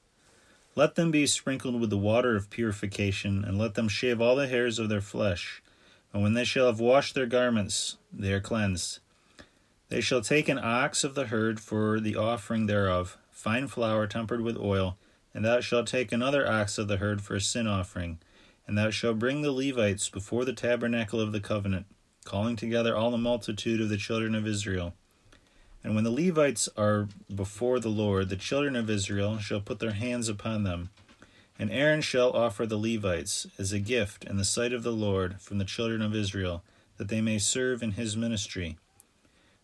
Let 0.76 0.94
them 0.94 1.10
be 1.10 1.26
sprinkled 1.26 1.80
with 1.80 1.88
the 1.88 1.96
water 1.96 2.36
of 2.36 2.50
purification, 2.50 3.42
and 3.44 3.56
let 3.58 3.74
them 3.74 3.88
shave 3.88 4.20
all 4.20 4.36
the 4.36 4.46
hairs 4.46 4.78
of 4.78 4.90
their 4.90 5.00
flesh. 5.00 5.62
And 6.12 6.22
when 6.22 6.34
they 6.34 6.44
shall 6.44 6.66
have 6.66 6.80
washed 6.80 7.14
their 7.14 7.24
garments, 7.24 7.96
they 8.12 8.30
are 8.34 8.40
cleansed. 8.40 9.00
They 9.88 10.02
shall 10.02 10.20
take 10.20 10.50
an 10.50 10.58
ox 10.58 11.02
of 11.02 11.14
the 11.14 11.28
herd 11.28 11.60
for 11.60 11.98
the 11.98 12.14
offering 12.14 12.66
thereof, 12.66 13.16
fine 13.30 13.68
flour 13.68 14.06
tempered 14.06 14.42
with 14.42 14.58
oil, 14.58 14.98
and 15.32 15.46
thou 15.46 15.60
shalt 15.60 15.86
take 15.86 16.12
another 16.12 16.46
ox 16.46 16.76
of 16.76 16.88
the 16.88 16.98
herd 16.98 17.22
for 17.22 17.36
a 17.36 17.40
sin 17.40 17.66
offering. 17.66 18.18
And 18.66 18.76
thou 18.76 18.90
shalt 18.90 19.18
bring 19.18 19.40
the 19.40 19.52
Levites 19.52 20.10
before 20.10 20.44
the 20.44 20.52
tabernacle 20.52 21.20
of 21.20 21.32
the 21.32 21.40
covenant, 21.40 21.86
calling 22.24 22.54
together 22.54 22.94
all 22.94 23.10
the 23.10 23.16
multitude 23.16 23.80
of 23.80 23.88
the 23.88 23.96
children 23.96 24.34
of 24.34 24.46
Israel. 24.46 24.92
And 25.86 25.94
when 25.94 26.02
the 26.02 26.10
Levites 26.10 26.68
are 26.76 27.06
before 27.32 27.78
the 27.78 27.88
Lord, 27.88 28.28
the 28.28 28.34
children 28.34 28.74
of 28.74 28.90
Israel 28.90 29.38
shall 29.38 29.60
put 29.60 29.78
their 29.78 29.92
hands 29.92 30.28
upon 30.28 30.64
them. 30.64 30.90
And 31.60 31.70
Aaron 31.70 32.00
shall 32.00 32.32
offer 32.32 32.66
the 32.66 32.76
Levites 32.76 33.46
as 33.56 33.72
a 33.72 33.78
gift 33.78 34.24
in 34.24 34.36
the 34.36 34.44
sight 34.44 34.72
of 34.72 34.82
the 34.82 34.90
Lord 34.90 35.40
from 35.40 35.58
the 35.58 35.64
children 35.64 36.02
of 36.02 36.12
Israel, 36.12 36.64
that 36.96 37.06
they 37.06 37.20
may 37.20 37.38
serve 37.38 37.84
in 37.84 37.92
his 37.92 38.16
ministry. 38.16 38.78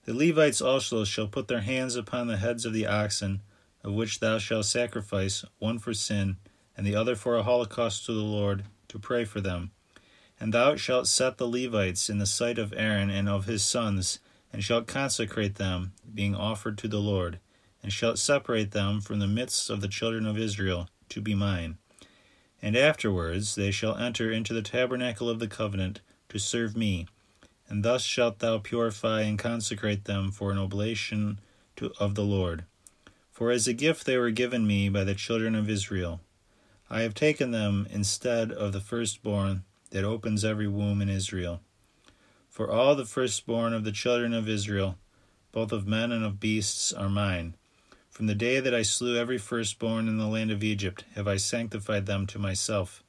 The 0.04 0.14
Levites 0.14 0.60
also 0.60 1.02
shall 1.02 1.26
put 1.26 1.48
their 1.48 1.62
hands 1.62 1.96
upon 1.96 2.28
the 2.28 2.36
heads 2.36 2.64
of 2.64 2.72
the 2.72 2.86
oxen, 2.86 3.40
of 3.82 3.92
which 3.92 4.20
thou 4.20 4.38
shalt 4.38 4.66
sacrifice, 4.66 5.44
one 5.58 5.80
for 5.80 5.92
sin, 5.92 6.36
and 6.76 6.86
the 6.86 6.94
other 6.94 7.16
for 7.16 7.36
a 7.36 7.42
holocaust 7.42 8.06
to 8.06 8.12
the 8.12 8.20
Lord, 8.20 8.62
to 8.86 9.00
pray 9.00 9.24
for 9.24 9.40
them. 9.40 9.72
And 10.38 10.54
thou 10.54 10.76
shalt 10.76 11.08
set 11.08 11.38
the 11.38 11.48
Levites 11.48 12.08
in 12.08 12.18
the 12.18 12.26
sight 12.26 12.60
of 12.60 12.72
Aaron 12.76 13.10
and 13.10 13.28
of 13.28 13.46
his 13.46 13.64
sons, 13.64 14.20
and 14.52 14.62
shalt 14.62 14.86
consecrate 14.86 15.56
them, 15.56 15.92
being 16.14 16.34
offered 16.34 16.78
to 16.78 16.88
the 16.88 17.00
Lord, 17.00 17.38
and 17.82 17.92
shalt 17.92 18.18
separate 18.18 18.72
them 18.72 19.00
from 19.00 19.18
the 19.18 19.26
midst 19.26 19.70
of 19.70 19.80
the 19.80 19.88
children 19.88 20.26
of 20.26 20.38
Israel, 20.38 20.88
to 21.08 21.20
be 21.20 21.34
mine. 21.34 21.78
And 22.60 22.76
afterwards 22.76 23.54
they 23.54 23.70
shall 23.70 23.96
enter 23.96 24.30
into 24.30 24.52
the 24.52 24.62
tabernacle 24.62 25.28
of 25.28 25.38
the 25.38 25.48
covenant, 25.48 26.00
to 26.28 26.38
serve 26.38 26.76
me 26.76 27.06
and 27.72 27.82
thus 27.82 28.02
shalt 28.02 28.40
thou 28.40 28.58
purify 28.58 29.22
and 29.22 29.38
consecrate 29.38 30.04
them 30.04 30.30
for 30.30 30.52
an 30.52 30.58
oblation 30.58 31.40
to, 31.74 31.90
of 31.98 32.14
the 32.14 32.22
Lord. 32.22 32.64
For 33.30 33.50
as 33.50 33.66
a 33.66 33.72
gift 33.72 34.04
they 34.04 34.18
were 34.18 34.30
given 34.30 34.66
me 34.66 34.90
by 34.90 35.04
the 35.04 35.14
children 35.14 35.54
of 35.54 35.70
Israel. 35.70 36.20
I 36.90 37.00
have 37.00 37.14
taken 37.14 37.50
them 37.50 37.86
instead 37.90 38.52
of 38.52 38.74
the 38.74 38.80
firstborn 38.80 39.64
that 39.90 40.04
opens 40.04 40.44
every 40.44 40.68
womb 40.68 41.00
in 41.00 41.08
Israel. 41.08 41.62
For 42.52 42.70
all 42.70 42.94
the 42.94 43.06
firstborn 43.06 43.72
of 43.72 43.82
the 43.82 43.92
children 43.92 44.34
of 44.34 44.46
Israel, 44.46 44.98
both 45.52 45.72
of 45.72 45.86
men 45.86 46.12
and 46.12 46.22
of 46.22 46.38
beasts, 46.38 46.92
are 46.92 47.08
mine. 47.08 47.54
From 48.10 48.26
the 48.26 48.34
day 48.34 48.60
that 48.60 48.74
I 48.74 48.82
slew 48.82 49.16
every 49.16 49.38
firstborn 49.38 50.06
in 50.06 50.18
the 50.18 50.26
land 50.26 50.50
of 50.50 50.62
Egypt 50.62 51.06
have 51.14 51.26
I 51.26 51.38
sanctified 51.38 52.04
them 52.04 52.26
to 52.26 52.38
myself 52.38 53.02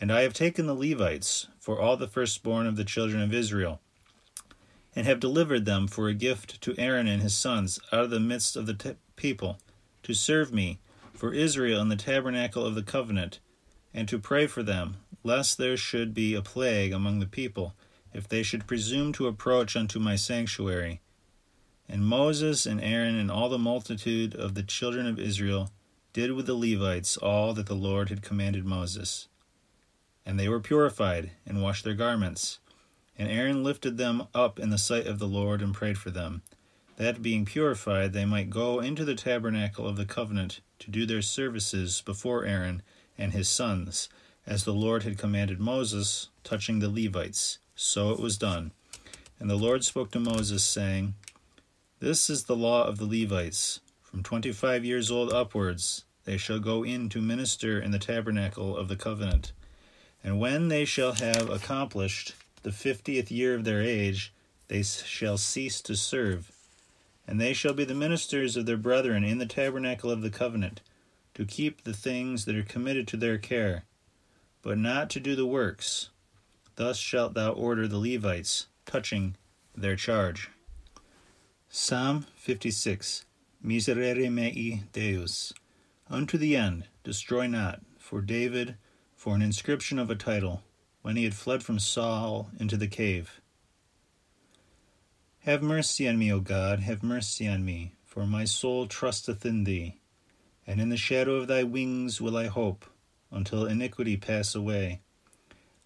And 0.00 0.10
I 0.10 0.22
have 0.22 0.32
taken 0.32 0.66
the 0.66 0.74
Levites 0.74 1.46
for 1.58 1.78
all 1.78 1.98
the 1.98 2.08
firstborn 2.08 2.66
of 2.66 2.76
the 2.76 2.86
children 2.86 3.20
of 3.20 3.34
Israel, 3.34 3.82
and 4.96 5.06
have 5.06 5.20
delivered 5.20 5.66
them 5.66 5.86
for 5.86 6.08
a 6.08 6.14
gift 6.14 6.62
to 6.62 6.74
Aaron 6.78 7.06
and 7.06 7.20
his 7.20 7.36
sons 7.36 7.80
out 7.92 8.04
of 8.04 8.10
the 8.10 8.18
midst 8.18 8.56
of 8.56 8.64
the 8.64 8.72
t- 8.72 8.96
people, 9.14 9.58
to 10.04 10.14
serve 10.14 10.54
me 10.54 10.78
for 11.12 11.34
Israel 11.34 11.82
in 11.82 11.90
the 11.90 11.96
tabernacle 11.96 12.64
of 12.64 12.74
the 12.74 12.82
covenant, 12.82 13.40
and 13.92 14.08
to 14.08 14.18
pray 14.18 14.46
for 14.46 14.62
them, 14.62 14.96
lest 15.22 15.58
there 15.58 15.76
should 15.76 16.14
be 16.14 16.32
a 16.34 16.40
plague 16.40 16.94
among 16.94 17.18
the 17.18 17.26
people, 17.26 17.74
if 18.12 18.28
they 18.28 18.42
should 18.42 18.66
presume 18.66 19.12
to 19.12 19.26
approach 19.26 19.76
unto 19.76 19.98
my 19.98 20.16
sanctuary. 20.16 21.00
And 21.88 22.06
Moses 22.06 22.66
and 22.66 22.80
Aaron 22.80 23.16
and 23.16 23.30
all 23.30 23.48
the 23.48 23.58
multitude 23.58 24.34
of 24.34 24.54
the 24.54 24.62
children 24.62 25.06
of 25.06 25.18
Israel 25.18 25.70
did 26.12 26.32
with 26.32 26.46
the 26.46 26.54
Levites 26.54 27.16
all 27.16 27.52
that 27.54 27.66
the 27.66 27.74
Lord 27.74 28.08
had 28.08 28.22
commanded 28.22 28.64
Moses. 28.64 29.28
And 30.26 30.38
they 30.38 30.48
were 30.48 30.60
purified, 30.60 31.32
and 31.46 31.62
washed 31.62 31.84
their 31.84 31.94
garments. 31.94 32.58
And 33.18 33.28
Aaron 33.28 33.64
lifted 33.64 33.96
them 33.96 34.28
up 34.34 34.58
in 34.58 34.70
the 34.70 34.78
sight 34.78 35.06
of 35.06 35.18
the 35.18 35.26
Lord, 35.26 35.62
and 35.62 35.74
prayed 35.74 35.98
for 35.98 36.10
them, 36.10 36.42
that 36.96 37.22
being 37.22 37.44
purified 37.44 38.12
they 38.12 38.24
might 38.24 38.50
go 38.50 38.80
into 38.80 39.04
the 39.04 39.14
tabernacle 39.14 39.86
of 39.86 39.96
the 39.96 40.04
covenant 40.04 40.60
to 40.80 40.90
do 40.90 41.06
their 41.06 41.22
services 41.22 42.02
before 42.04 42.44
Aaron 42.44 42.82
and 43.16 43.32
his 43.32 43.48
sons, 43.48 44.08
as 44.46 44.64
the 44.64 44.74
Lord 44.74 45.02
had 45.02 45.18
commanded 45.18 45.60
Moses 45.60 46.28
touching 46.44 46.78
the 46.78 46.88
Levites. 46.88 47.58
So 47.82 48.10
it 48.10 48.20
was 48.20 48.36
done. 48.36 48.72
And 49.38 49.48
the 49.48 49.56
Lord 49.56 49.84
spoke 49.84 50.10
to 50.10 50.20
Moses, 50.20 50.62
saying, 50.62 51.14
This 51.98 52.28
is 52.28 52.44
the 52.44 52.54
law 52.54 52.84
of 52.84 52.98
the 52.98 53.06
Levites 53.06 53.80
from 54.02 54.22
twenty 54.22 54.52
five 54.52 54.84
years 54.84 55.10
old 55.10 55.32
upwards 55.32 56.04
they 56.26 56.36
shall 56.36 56.58
go 56.58 56.84
in 56.84 57.08
to 57.08 57.22
minister 57.22 57.80
in 57.80 57.90
the 57.90 57.98
tabernacle 57.98 58.76
of 58.76 58.88
the 58.88 58.96
covenant. 58.96 59.52
And 60.22 60.38
when 60.38 60.68
they 60.68 60.84
shall 60.84 61.14
have 61.14 61.48
accomplished 61.48 62.34
the 62.64 62.70
fiftieth 62.70 63.32
year 63.32 63.54
of 63.54 63.64
their 63.64 63.80
age, 63.80 64.30
they 64.68 64.82
shall 64.82 65.38
cease 65.38 65.80
to 65.80 65.96
serve. 65.96 66.52
And 67.26 67.40
they 67.40 67.54
shall 67.54 67.72
be 67.72 67.84
the 67.84 67.94
ministers 67.94 68.58
of 68.58 68.66
their 68.66 68.76
brethren 68.76 69.24
in 69.24 69.38
the 69.38 69.46
tabernacle 69.46 70.10
of 70.10 70.20
the 70.20 70.28
covenant, 70.28 70.82
to 71.32 71.46
keep 71.46 71.84
the 71.84 71.94
things 71.94 72.44
that 72.44 72.56
are 72.56 72.62
committed 72.62 73.08
to 73.08 73.16
their 73.16 73.38
care, 73.38 73.84
but 74.60 74.76
not 74.76 75.08
to 75.10 75.18
do 75.18 75.34
the 75.34 75.46
works. 75.46 76.10
Thus 76.80 76.96
shalt 76.96 77.34
thou 77.34 77.52
order 77.52 77.86
the 77.86 77.98
Levites 77.98 78.66
touching 78.86 79.36
their 79.76 79.96
charge. 79.96 80.48
Psalm 81.68 82.24
56 82.36 83.26
Miserere 83.62 84.30
mei 84.30 84.84
Deus. 84.90 85.52
Unto 86.08 86.38
the 86.38 86.56
end, 86.56 86.86
destroy 87.04 87.46
not, 87.46 87.82
for 87.98 88.22
David, 88.22 88.76
for 89.14 89.34
an 89.34 89.42
inscription 89.42 89.98
of 89.98 90.08
a 90.08 90.14
title, 90.14 90.62
when 91.02 91.16
he 91.16 91.24
had 91.24 91.34
fled 91.34 91.62
from 91.62 91.78
Saul 91.78 92.48
into 92.58 92.78
the 92.78 92.88
cave. 92.88 93.42
Have 95.40 95.62
mercy 95.62 96.08
on 96.08 96.18
me, 96.18 96.32
O 96.32 96.40
God, 96.40 96.80
have 96.80 97.02
mercy 97.02 97.46
on 97.46 97.62
me, 97.62 97.92
for 98.06 98.24
my 98.24 98.46
soul 98.46 98.86
trusteth 98.86 99.44
in 99.44 99.64
thee. 99.64 100.00
And 100.66 100.80
in 100.80 100.88
the 100.88 100.96
shadow 100.96 101.34
of 101.34 101.46
thy 101.46 101.62
wings 101.62 102.22
will 102.22 102.38
I 102.38 102.46
hope, 102.46 102.86
until 103.30 103.66
iniquity 103.66 104.16
pass 104.16 104.54
away. 104.54 105.02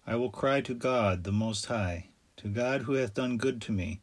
I 0.07 0.15
will 0.15 0.29
cry 0.29 0.61
to 0.61 0.73
God 0.73 1.23
the 1.23 1.31
Most 1.31 1.65
High, 1.65 2.09
to 2.37 2.47
God 2.47 2.81
who 2.81 2.93
hath 2.93 3.13
done 3.13 3.37
good 3.37 3.61
to 3.63 3.71
me. 3.71 4.01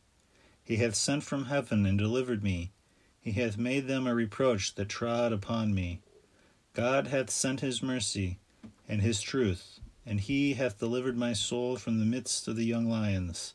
He 0.65 0.77
hath 0.77 0.95
sent 0.95 1.23
from 1.23 1.47
heaven 1.47 1.87
and 1.87 1.99
delivered 1.99 2.43
me 2.43 2.73
he 3.23 3.33
hath 3.33 3.57
made 3.57 3.87
them 3.87 4.09
a 4.09 4.15
reproach 4.17 4.75
that 4.75 4.89
trod 4.89 5.33
upon 5.33 5.73
me. 5.73 6.01
God 6.73 7.07
hath 7.07 7.31
sent 7.31 7.61
his 7.61 7.81
mercy 7.81 8.39
and 8.89 9.01
his 9.01 9.21
truth, 9.21 9.79
and 10.05 10.19
he 10.19 10.55
hath 10.55 10.81
delivered 10.81 11.17
my 11.17 11.33
soul 11.33 11.77
from 11.77 12.01
the 12.01 12.05
midst 12.05 12.49
of 12.49 12.57
the 12.57 12.65
young 12.65 12.91
lions. 12.91 13.55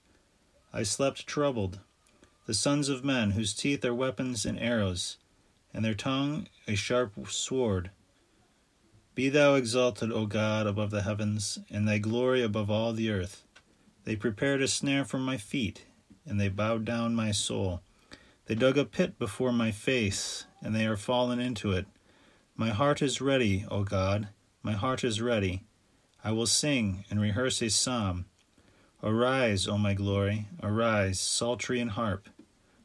I 0.72 0.84
slept 0.84 1.28
troubled. 1.28 1.80
The 2.46 2.54
sons 2.54 2.88
of 2.88 3.04
men, 3.04 3.32
whose 3.32 3.54
teeth 3.54 3.84
are 3.84 3.94
weapons 3.94 4.46
and 4.46 4.58
arrows, 4.58 5.18
and 5.74 5.84
their 5.84 5.94
tongue 5.94 6.48
a 6.66 6.76
sharp 6.76 7.30
sword. 7.30 7.92
Be 9.18 9.30
thou 9.30 9.56
exalted, 9.56 10.12
O 10.12 10.28
God, 10.28 10.68
above 10.68 10.92
the 10.92 11.02
heavens, 11.02 11.58
and 11.72 11.88
thy 11.88 11.98
glory 11.98 12.44
above 12.44 12.70
all 12.70 12.94
the 12.94 13.10
earth. 13.10 13.46
They 14.04 14.16
prepared 14.16 14.62
a 14.62 14.68
snare 14.68 15.06
for 15.06 15.18
my 15.18 15.38
feet, 15.38 15.86
and 16.24 16.40
they 16.40 16.50
bowed 16.50 16.86
down 16.86 17.16
my 17.16 17.32
soul. 17.32 17.82
They 18.46 18.54
dug 18.54 18.78
a 18.78 18.86
pit 18.86 19.18
before 19.18 19.52
my 19.52 19.72
face, 19.72 20.46
and 20.62 20.76
they 20.76 20.86
are 20.86 20.96
fallen 20.96 21.40
into 21.40 21.72
it. 21.72 21.88
My 22.56 22.70
heart 22.70 23.02
is 23.02 23.20
ready, 23.20 23.66
O 23.72 23.84
God, 23.84 24.28
my 24.62 24.74
heart 24.74 25.04
is 25.04 25.20
ready. 25.20 25.64
I 26.24 26.32
will 26.32 26.46
sing 26.46 27.04
and 27.10 27.20
rehearse 27.20 27.60
a 27.64 27.72
psalm. 27.72 28.26
Arise, 29.02 29.68
O 29.68 29.80
my 29.80 29.96
glory, 29.96 30.46
arise, 30.62 31.20
psaltery 31.20 31.80
and 31.80 31.90
harp. 31.90 32.30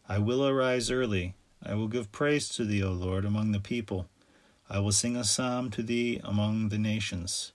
I 0.08 0.18
will 0.18 0.48
arise 0.48 0.90
early. 0.90 1.34
I 1.62 1.74
will 1.74 1.88
give 1.88 2.10
praise 2.10 2.48
to 2.56 2.64
thee, 2.64 2.82
O 2.82 2.90
Lord, 2.90 3.26
among 3.26 3.52
the 3.52 3.60
people. 3.60 4.08
I 4.68 4.78
will 4.78 4.92
sing 4.92 5.16
a 5.16 5.24
psalm 5.24 5.70
to 5.70 5.82
thee 5.82 6.20
among 6.24 6.68
the 6.68 6.78
nations. 6.78 7.52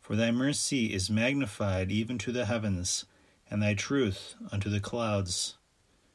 For 0.00 0.16
thy 0.16 0.30
mercy 0.30 0.92
is 0.92 1.08
magnified 1.08 1.92
even 1.92 2.18
to 2.18 2.32
the 2.32 2.46
heavens, 2.46 3.04
and 3.50 3.62
thy 3.62 3.74
truth 3.74 4.34
unto 4.50 4.68
the 4.68 4.80
clouds. 4.80 5.56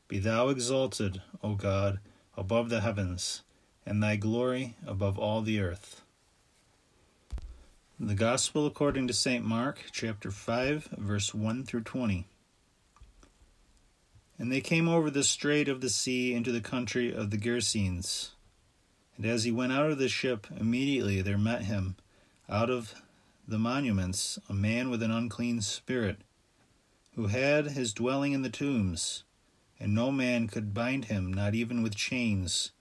Be 0.08 0.20
thou 0.20 0.50
exalted, 0.50 1.22
O 1.44 1.56
God, 1.56 2.00
above 2.36 2.70
the 2.70 2.82
heavens, 2.82 3.44
and 3.86 4.02
thy 4.02 4.16
glory 4.16 4.76
above 4.86 5.18
all 5.18 5.42
the 5.42 5.60
earth. 5.60 6.02
The 8.00 8.14
Gospel 8.14 8.68
according 8.68 9.08
to 9.08 9.14
St. 9.14 9.44
Mark, 9.44 9.86
chapter 9.92 10.30
5, 10.30 10.90
verse 10.98 11.34
1 11.34 11.64
through 11.64 11.82
20. 11.82 12.28
And 14.38 14.52
they 14.52 14.62
came 14.62 14.88
over 14.88 15.10
the 15.10 15.24
strait 15.24 15.68
of 15.68 15.82
the 15.82 15.90
sea 15.90 16.36
into 16.36 16.52
the 16.52 16.62
country 16.62 17.12
of 17.12 17.32
the 17.32 17.38
Gerasenes. 17.38 18.30
And 19.18 19.26
as 19.26 19.44
he 19.44 19.52
went 19.52 19.74
out 19.74 19.92
of 19.92 19.98
the 19.98 20.08
ship, 20.08 20.48
immediately 20.56 21.22
there 21.22 21.38
met 21.38 21.64
him, 21.64 21.96
out 22.48 22.70
of 22.70 22.94
the 23.48 23.60
monuments, 23.60 24.40
a 24.48 24.54
man 24.54 24.90
with 24.90 25.04
an 25.04 25.12
unclean 25.12 25.62
spirit, 25.62 26.20
who 27.16 27.28
had 27.28 27.72
his 27.72 27.94
dwelling 27.94 28.34
in 28.34 28.44
the 28.44 28.50
tombs 28.50 29.24
and 29.80 29.94
no 29.94 30.12
man 30.12 30.48
could 30.48 30.74
bind 30.74 31.06
him, 31.06 31.32
not 31.32 31.54
even 31.54 31.84
with 31.84 31.96
chains. 31.96 32.72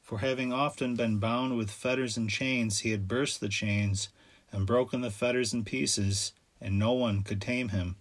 For 0.00 0.18
having 0.18 0.52
often 0.52 0.94
been 0.94 1.18
bound 1.18 1.56
with 1.56 1.70
fetters 1.70 2.16
and 2.16 2.30
chains, 2.30 2.80
he 2.80 2.90
had 2.92 3.08
burst 3.08 3.40
the 3.40 3.48
chains 3.48 4.08
and 4.52 4.66
broken 4.66 5.00
the 5.00 5.10
fetters 5.10 5.52
in 5.52 5.64
pieces, 5.64 6.32
and 6.60 6.78
no 6.78 6.92
one 6.92 7.22
could 7.22 7.40
tame 7.40 7.70
him. 7.70 7.96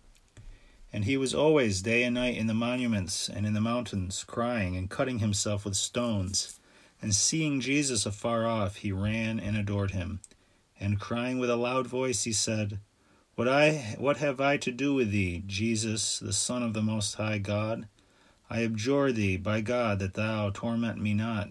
And 0.94 1.04
he 1.04 1.18
was 1.18 1.34
always 1.34 1.82
day 1.82 2.04
and 2.04 2.16
night 2.16 2.38
in 2.38 2.48
the 2.48 2.54
monuments 2.54 3.28
and 3.28 3.46
in 3.46 3.54
the 3.54 3.62
mountains, 3.62 4.24
crying 4.26 4.78
and 4.78 4.90
cutting 4.90 5.20
himself 5.20 5.66
with 5.66 5.76
stones. 5.76 6.57
And 7.02 7.14
seeing 7.14 7.60
Jesus 7.62 8.06
afar 8.06 8.46
off, 8.46 8.78
he 8.78 8.92
ran 8.92 9.40
and 9.40 9.56
adored 9.56 9.92
him. 9.92 10.20
And 10.80 11.00
crying 11.00 11.40
with 11.40 11.50
a 11.50 11.56
loud 11.56 11.88
voice, 11.88 12.24
he 12.24 12.34
said, 12.34 12.80
What 13.36 13.48
I 13.48 13.96
what 13.98 14.18
have 14.18 14.40
I 14.40 14.58
to 14.58 14.72
do 14.72 14.94
with 14.94 15.12
thee, 15.12 15.44
Jesus, 15.46 16.20
the 16.20 16.34
Son 16.34 16.64
of 16.64 16.74
the 16.74 16.82
Most 16.82 17.16
High 17.16 17.38
God? 17.38 17.88
I 18.50 18.60
adjure 18.60 19.12
thee 19.12 19.38
by 19.38 19.62
God 19.62 20.00
that 20.00 20.14
thou 20.14 20.50
torment 20.52 21.02
me 21.02 21.14
not. 21.14 21.50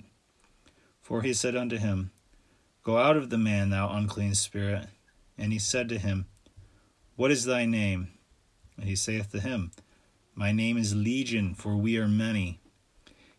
For 1.01 1.23
he 1.23 1.35
said 1.35 1.55
unto 1.55 1.77
him, 1.77 2.11
Go 2.83 2.99
out 2.99 3.17
of 3.17 3.31
the 3.31 3.39
man, 3.39 3.71
thou 3.71 3.91
unclean 3.91 4.35
spirit. 4.35 4.87
And 5.37 5.53
he 5.53 5.59
said 5.59 5.89
to 5.91 5.99
him, 5.99 6.27
What 7.17 7.31
is 7.31 7.45
thy 7.45 7.67
name? 7.67 8.09
And 8.77 8.89
he 8.89 8.97
saith 8.97 9.31
to 9.33 9.41
him, 9.41 9.73
My 10.35 10.53
name 10.53 10.77
is 10.77 10.95
Legion, 10.95 11.55
for 11.55 11.77
we 11.77 11.99
are 11.99 12.09
many. 12.09 12.61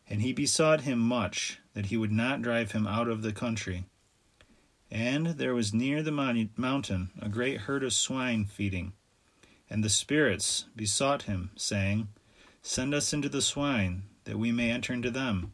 And 0.09 0.21
he 0.21 0.33
besought 0.33 0.81
him 0.81 0.99
much 0.99 1.59
that 1.73 1.87
he 1.87 1.97
would 1.97 2.11
not 2.11 2.41
drive 2.41 2.71
him 2.71 2.87
out 2.87 3.07
of 3.07 3.21
the 3.21 3.33
country. 3.33 3.85
And 4.89 5.27
there 5.27 5.53
was 5.53 5.73
near 5.73 6.01
the 6.01 6.49
mountain 6.55 7.09
a 7.21 7.27
great 7.27 7.61
herd 7.61 7.83
of 7.83 7.93
swine 7.93 8.45
feeding. 8.45 8.93
And 9.69 9.83
the 9.83 9.89
spirits 9.89 10.65
besought 10.75 11.23
him, 11.23 11.51
saying, 11.57 12.07
Send 12.61 12.93
us 12.93 13.13
into 13.13 13.27
the 13.27 13.41
swine, 13.41 14.03
that 14.23 14.39
we 14.39 14.51
may 14.51 14.71
enter 14.71 14.93
into 14.93 15.11
them. 15.11 15.51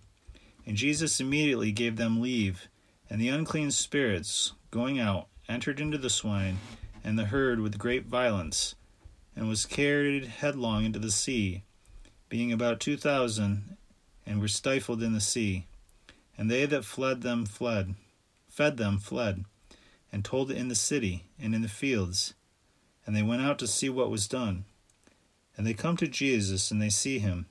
And 0.65 0.77
Jesus 0.77 1.19
immediately 1.19 1.71
gave 1.71 1.95
them 1.95 2.21
leave, 2.21 2.67
and 3.09 3.19
the 3.19 3.29
unclean 3.29 3.71
spirits, 3.71 4.53
going 4.71 4.99
out, 4.99 5.27
entered 5.49 5.79
into 5.79 5.97
the 5.97 6.09
swine 6.09 6.57
and 7.03 7.19
the 7.19 7.25
herd 7.25 7.59
with 7.59 7.77
great 7.77 8.05
violence, 8.05 8.75
and 9.35 9.49
was 9.49 9.65
carried 9.65 10.25
headlong 10.25 10.85
into 10.85 10.99
the 10.99 11.11
sea, 11.11 11.63
being 12.29 12.51
about 12.51 12.79
two 12.79 12.95
thousand, 12.95 13.77
and 14.25 14.39
were 14.39 14.47
stifled 14.47 15.03
in 15.03 15.13
the 15.13 15.21
sea. 15.21 15.65
And 16.37 16.49
they 16.49 16.65
that 16.65 16.85
fled 16.85 17.21
them 17.21 17.45
fled, 17.45 17.95
fed 18.47 18.77
them 18.77 18.97
fled, 18.97 19.45
and 20.11 20.23
told 20.23 20.51
it 20.51 20.57
in 20.57 20.67
the 20.67 20.75
city 20.75 21.25
and 21.39 21.53
in 21.53 21.61
the 21.61 21.67
fields. 21.67 22.33
And 23.05 23.15
they 23.15 23.23
went 23.23 23.41
out 23.41 23.59
to 23.59 23.67
see 23.67 23.89
what 23.89 24.09
was 24.09 24.27
done. 24.27 24.65
And 25.55 25.67
they 25.67 25.73
come 25.73 25.97
to 25.97 26.07
Jesus 26.07 26.71
and 26.71 26.81
they 26.81 26.89
see 26.89 27.19
him 27.19 27.45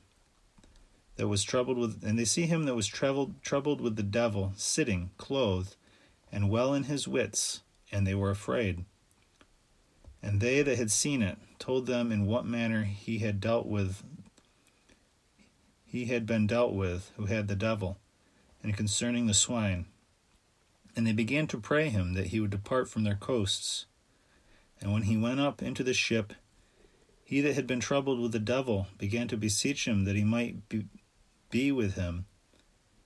that 1.16 1.28
was 1.28 1.44
troubled 1.44 1.78
with 1.78 2.02
and 2.04 2.18
they 2.18 2.24
see 2.24 2.46
him 2.46 2.64
that 2.64 2.74
was 2.74 2.86
troubled 2.86 3.40
troubled 3.42 3.80
with 3.80 3.96
the 3.96 4.02
devil 4.02 4.52
sitting 4.56 5.10
clothed 5.18 5.76
and 6.30 6.50
well 6.50 6.74
in 6.74 6.84
his 6.84 7.06
wits 7.06 7.60
and 7.90 8.06
they 8.06 8.14
were 8.14 8.30
afraid 8.30 8.84
And 10.22 10.40
they 10.40 10.62
that 10.62 10.78
had 10.78 10.90
seen 10.90 11.22
it 11.22 11.38
told 11.58 11.86
them 11.86 12.10
in 12.10 12.26
what 12.26 12.46
manner 12.46 12.84
he 12.84 13.18
had 13.18 13.40
dealt 13.40 13.66
with 13.66 14.02
he 15.92 16.06
had 16.06 16.24
been 16.24 16.46
dealt 16.46 16.72
with 16.72 17.12
who 17.18 17.26
had 17.26 17.48
the 17.48 17.54
devil, 17.54 17.98
and 18.62 18.74
concerning 18.74 19.26
the 19.26 19.34
swine. 19.34 19.84
And 20.96 21.06
they 21.06 21.12
began 21.12 21.46
to 21.48 21.60
pray 21.60 21.90
him 21.90 22.14
that 22.14 22.28
he 22.28 22.40
would 22.40 22.48
depart 22.48 22.88
from 22.88 23.04
their 23.04 23.14
coasts. 23.14 23.84
And 24.80 24.90
when 24.90 25.02
he 25.02 25.18
went 25.18 25.40
up 25.40 25.62
into 25.62 25.84
the 25.84 25.92
ship, 25.92 26.32
he 27.22 27.42
that 27.42 27.52
had 27.52 27.66
been 27.66 27.78
troubled 27.78 28.20
with 28.20 28.32
the 28.32 28.38
devil 28.38 28.86
began 28.96 29.28
to 29.28 29.36
beseech 29.36 29.86
him 29.86 30.06
that 30.06 30.16
he 30.16 30.24
might 30.24 30.66
be, 30.70 30.86
be 31.50 31.70
with 31.70 31.94
him. 31.94 32.24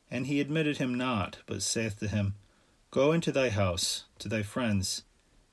And 0.09 0.29
he 0.29 0.41
admitted 0.41 0.77
him 0.77 0.95
not, 0.95 1.39
but 1.47 1.63
saith 1.63 1.99
to 1.99 2.07
him, 2.07 2.37
Go 2.93 3.11
into 3.11 3.33
thy 3.33 3.49
house, 3.49 4.05
to 4.21 4.29
thy 4.29 4.45
friends, 4.45 5.03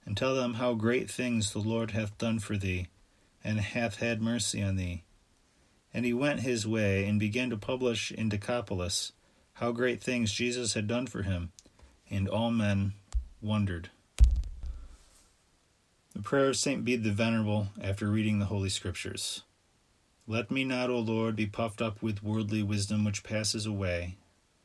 and 0.06 0.16
tell 0.16 0.36
them 0.36 0.56
how 0.56 0.76
great 0.76 1.10
things 1.10 1.52
the 1.52 1.58
Lord 1.58 1.92
hath 1.92 2.16
done 2.20 2.38
for 2.38 2.58
thee, 2.58 2.90
and 3.44 3.60
hath 3.60 3.96
had 3.96 4.22
mercy 4.22 4.62
on 4.62 4.76
thee. 4.76 5.04
And 5.94 6.06
he 6.06 6.14
went 6.14 6.40
his 6.40 6.66
way, 6.66 7.06
and 7.06 7.20
began 7.20 7.50
to 7.50 7.58
publish 7.58 8.12
in 8.12 8.30
Decapolis 8.30 9.12
how 9.54 9.72
great 9.72 10.02
things 10.02 10.34
Jesus 10.34 10.74
had 10.74 10.88
done 10.88 11.06
for 11.06 11.22
him, 11.22 11.52
and 12.10 12.28
all 12.28 12.50
men 12.50 12.94
wondered. 13.42 13.90
The 16.14 16.22
prayer 16.22 16.50
of 16.50 16.58
St. 16.58 16.84
Bede 16.84 17.04
the 17.04 17.12
Venerable 17.12 17.68
after 17.82 18.08
reading 18.08 18.40
the 18.40 18.46
Holy 18.46 18.70
Scriptures. 18.70 19.44
Let 20.28 20.50
me 20.50 20.64
not, 20.64 20.90
O 20.90 21.00
Lord, 21.00 21.36
be 21.36 21.46
puffed 21.46 21.82
up 21.82 22.02
with 22.02 22.24
worldly 22.24 22.64
wisdom 22.64 23.04
which 23.04 23.24
passes 23.24 23.66
away, 23.66 24.18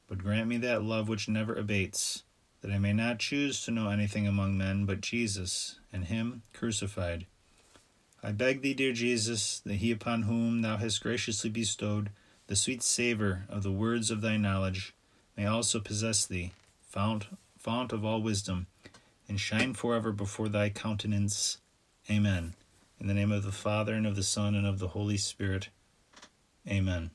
but 0.06 0.18
grant 0.18 0.48
me 0.48 0.56
that 0.58 0.82
love 0.82 1.08
which 1.08 1.28
never 1.28 1.54
abates 1.54 2.22
that 2.60 2.70
I 2.70 2.78
may 2.78 2.92
not 2.92 3.18
choose 3.18 3.64
to 3.64 3.70
know 3.70 3.88
anything 3.88 4.26
among 4.26 4.58
men 4.58 4.84
but 4.84 5.00
Jesus 5.00 5.78
and 5.92 6.04
Him 6.04 6.42
crucified. 6.52 7.26
I 8.22 8.32
beg 8.32 8.62
thee, 8.62 8.74
dear 8.74 8.92
Jesus, 8.92 9.60
that 9.60 9.74
he 9.74 9.92
upon 9.92 10.22
whom 10.22 10.62
thou 10.62 10.76
hast 10.76 11.02
graciously 11.02 11.50
bestowed 11.50 12.10
the 12.48 12.56
sweet 12.56 12.82
savour 12.82 13.44
of 13.48 13.62
the 13.62 13.70
words 13.70 14.10
of 14.10 14.22
thy 14.22 14.36
knowledge 14.36 14.94
may 15.36 15.46
also 15.46 15.78
possess 15.78 16.26
thee, 16.26 16.52
fount, 16.80 17.26
fount 17.58 17.92
of 17.92 18.04
all 18.04 18.20
wisdom, 18.22 18.66
and 19.28 19.38
shine 19.38 19.74
forever 19.74 20.10
before 20.10 20.48
thy 20.48 20.70
countenance. 20.70 21.58
Amen. 22.10 22.54
In 22.98 23.06
the 23.06 23.14
name 23.14 23.30
of 23.30 23.44
the 23.44 23.52
Father, 23.52 23.92
and 23.92 24.06
of 24.06 24.16
the 24.16 24.22
Son, 24.22 24.54
and 24.54 24.66
of 24.66 24.78
the 24.78 24.88
Holy 24.88 25.18
Spirit. 25.18 25.68
Amen. 26.66 27.10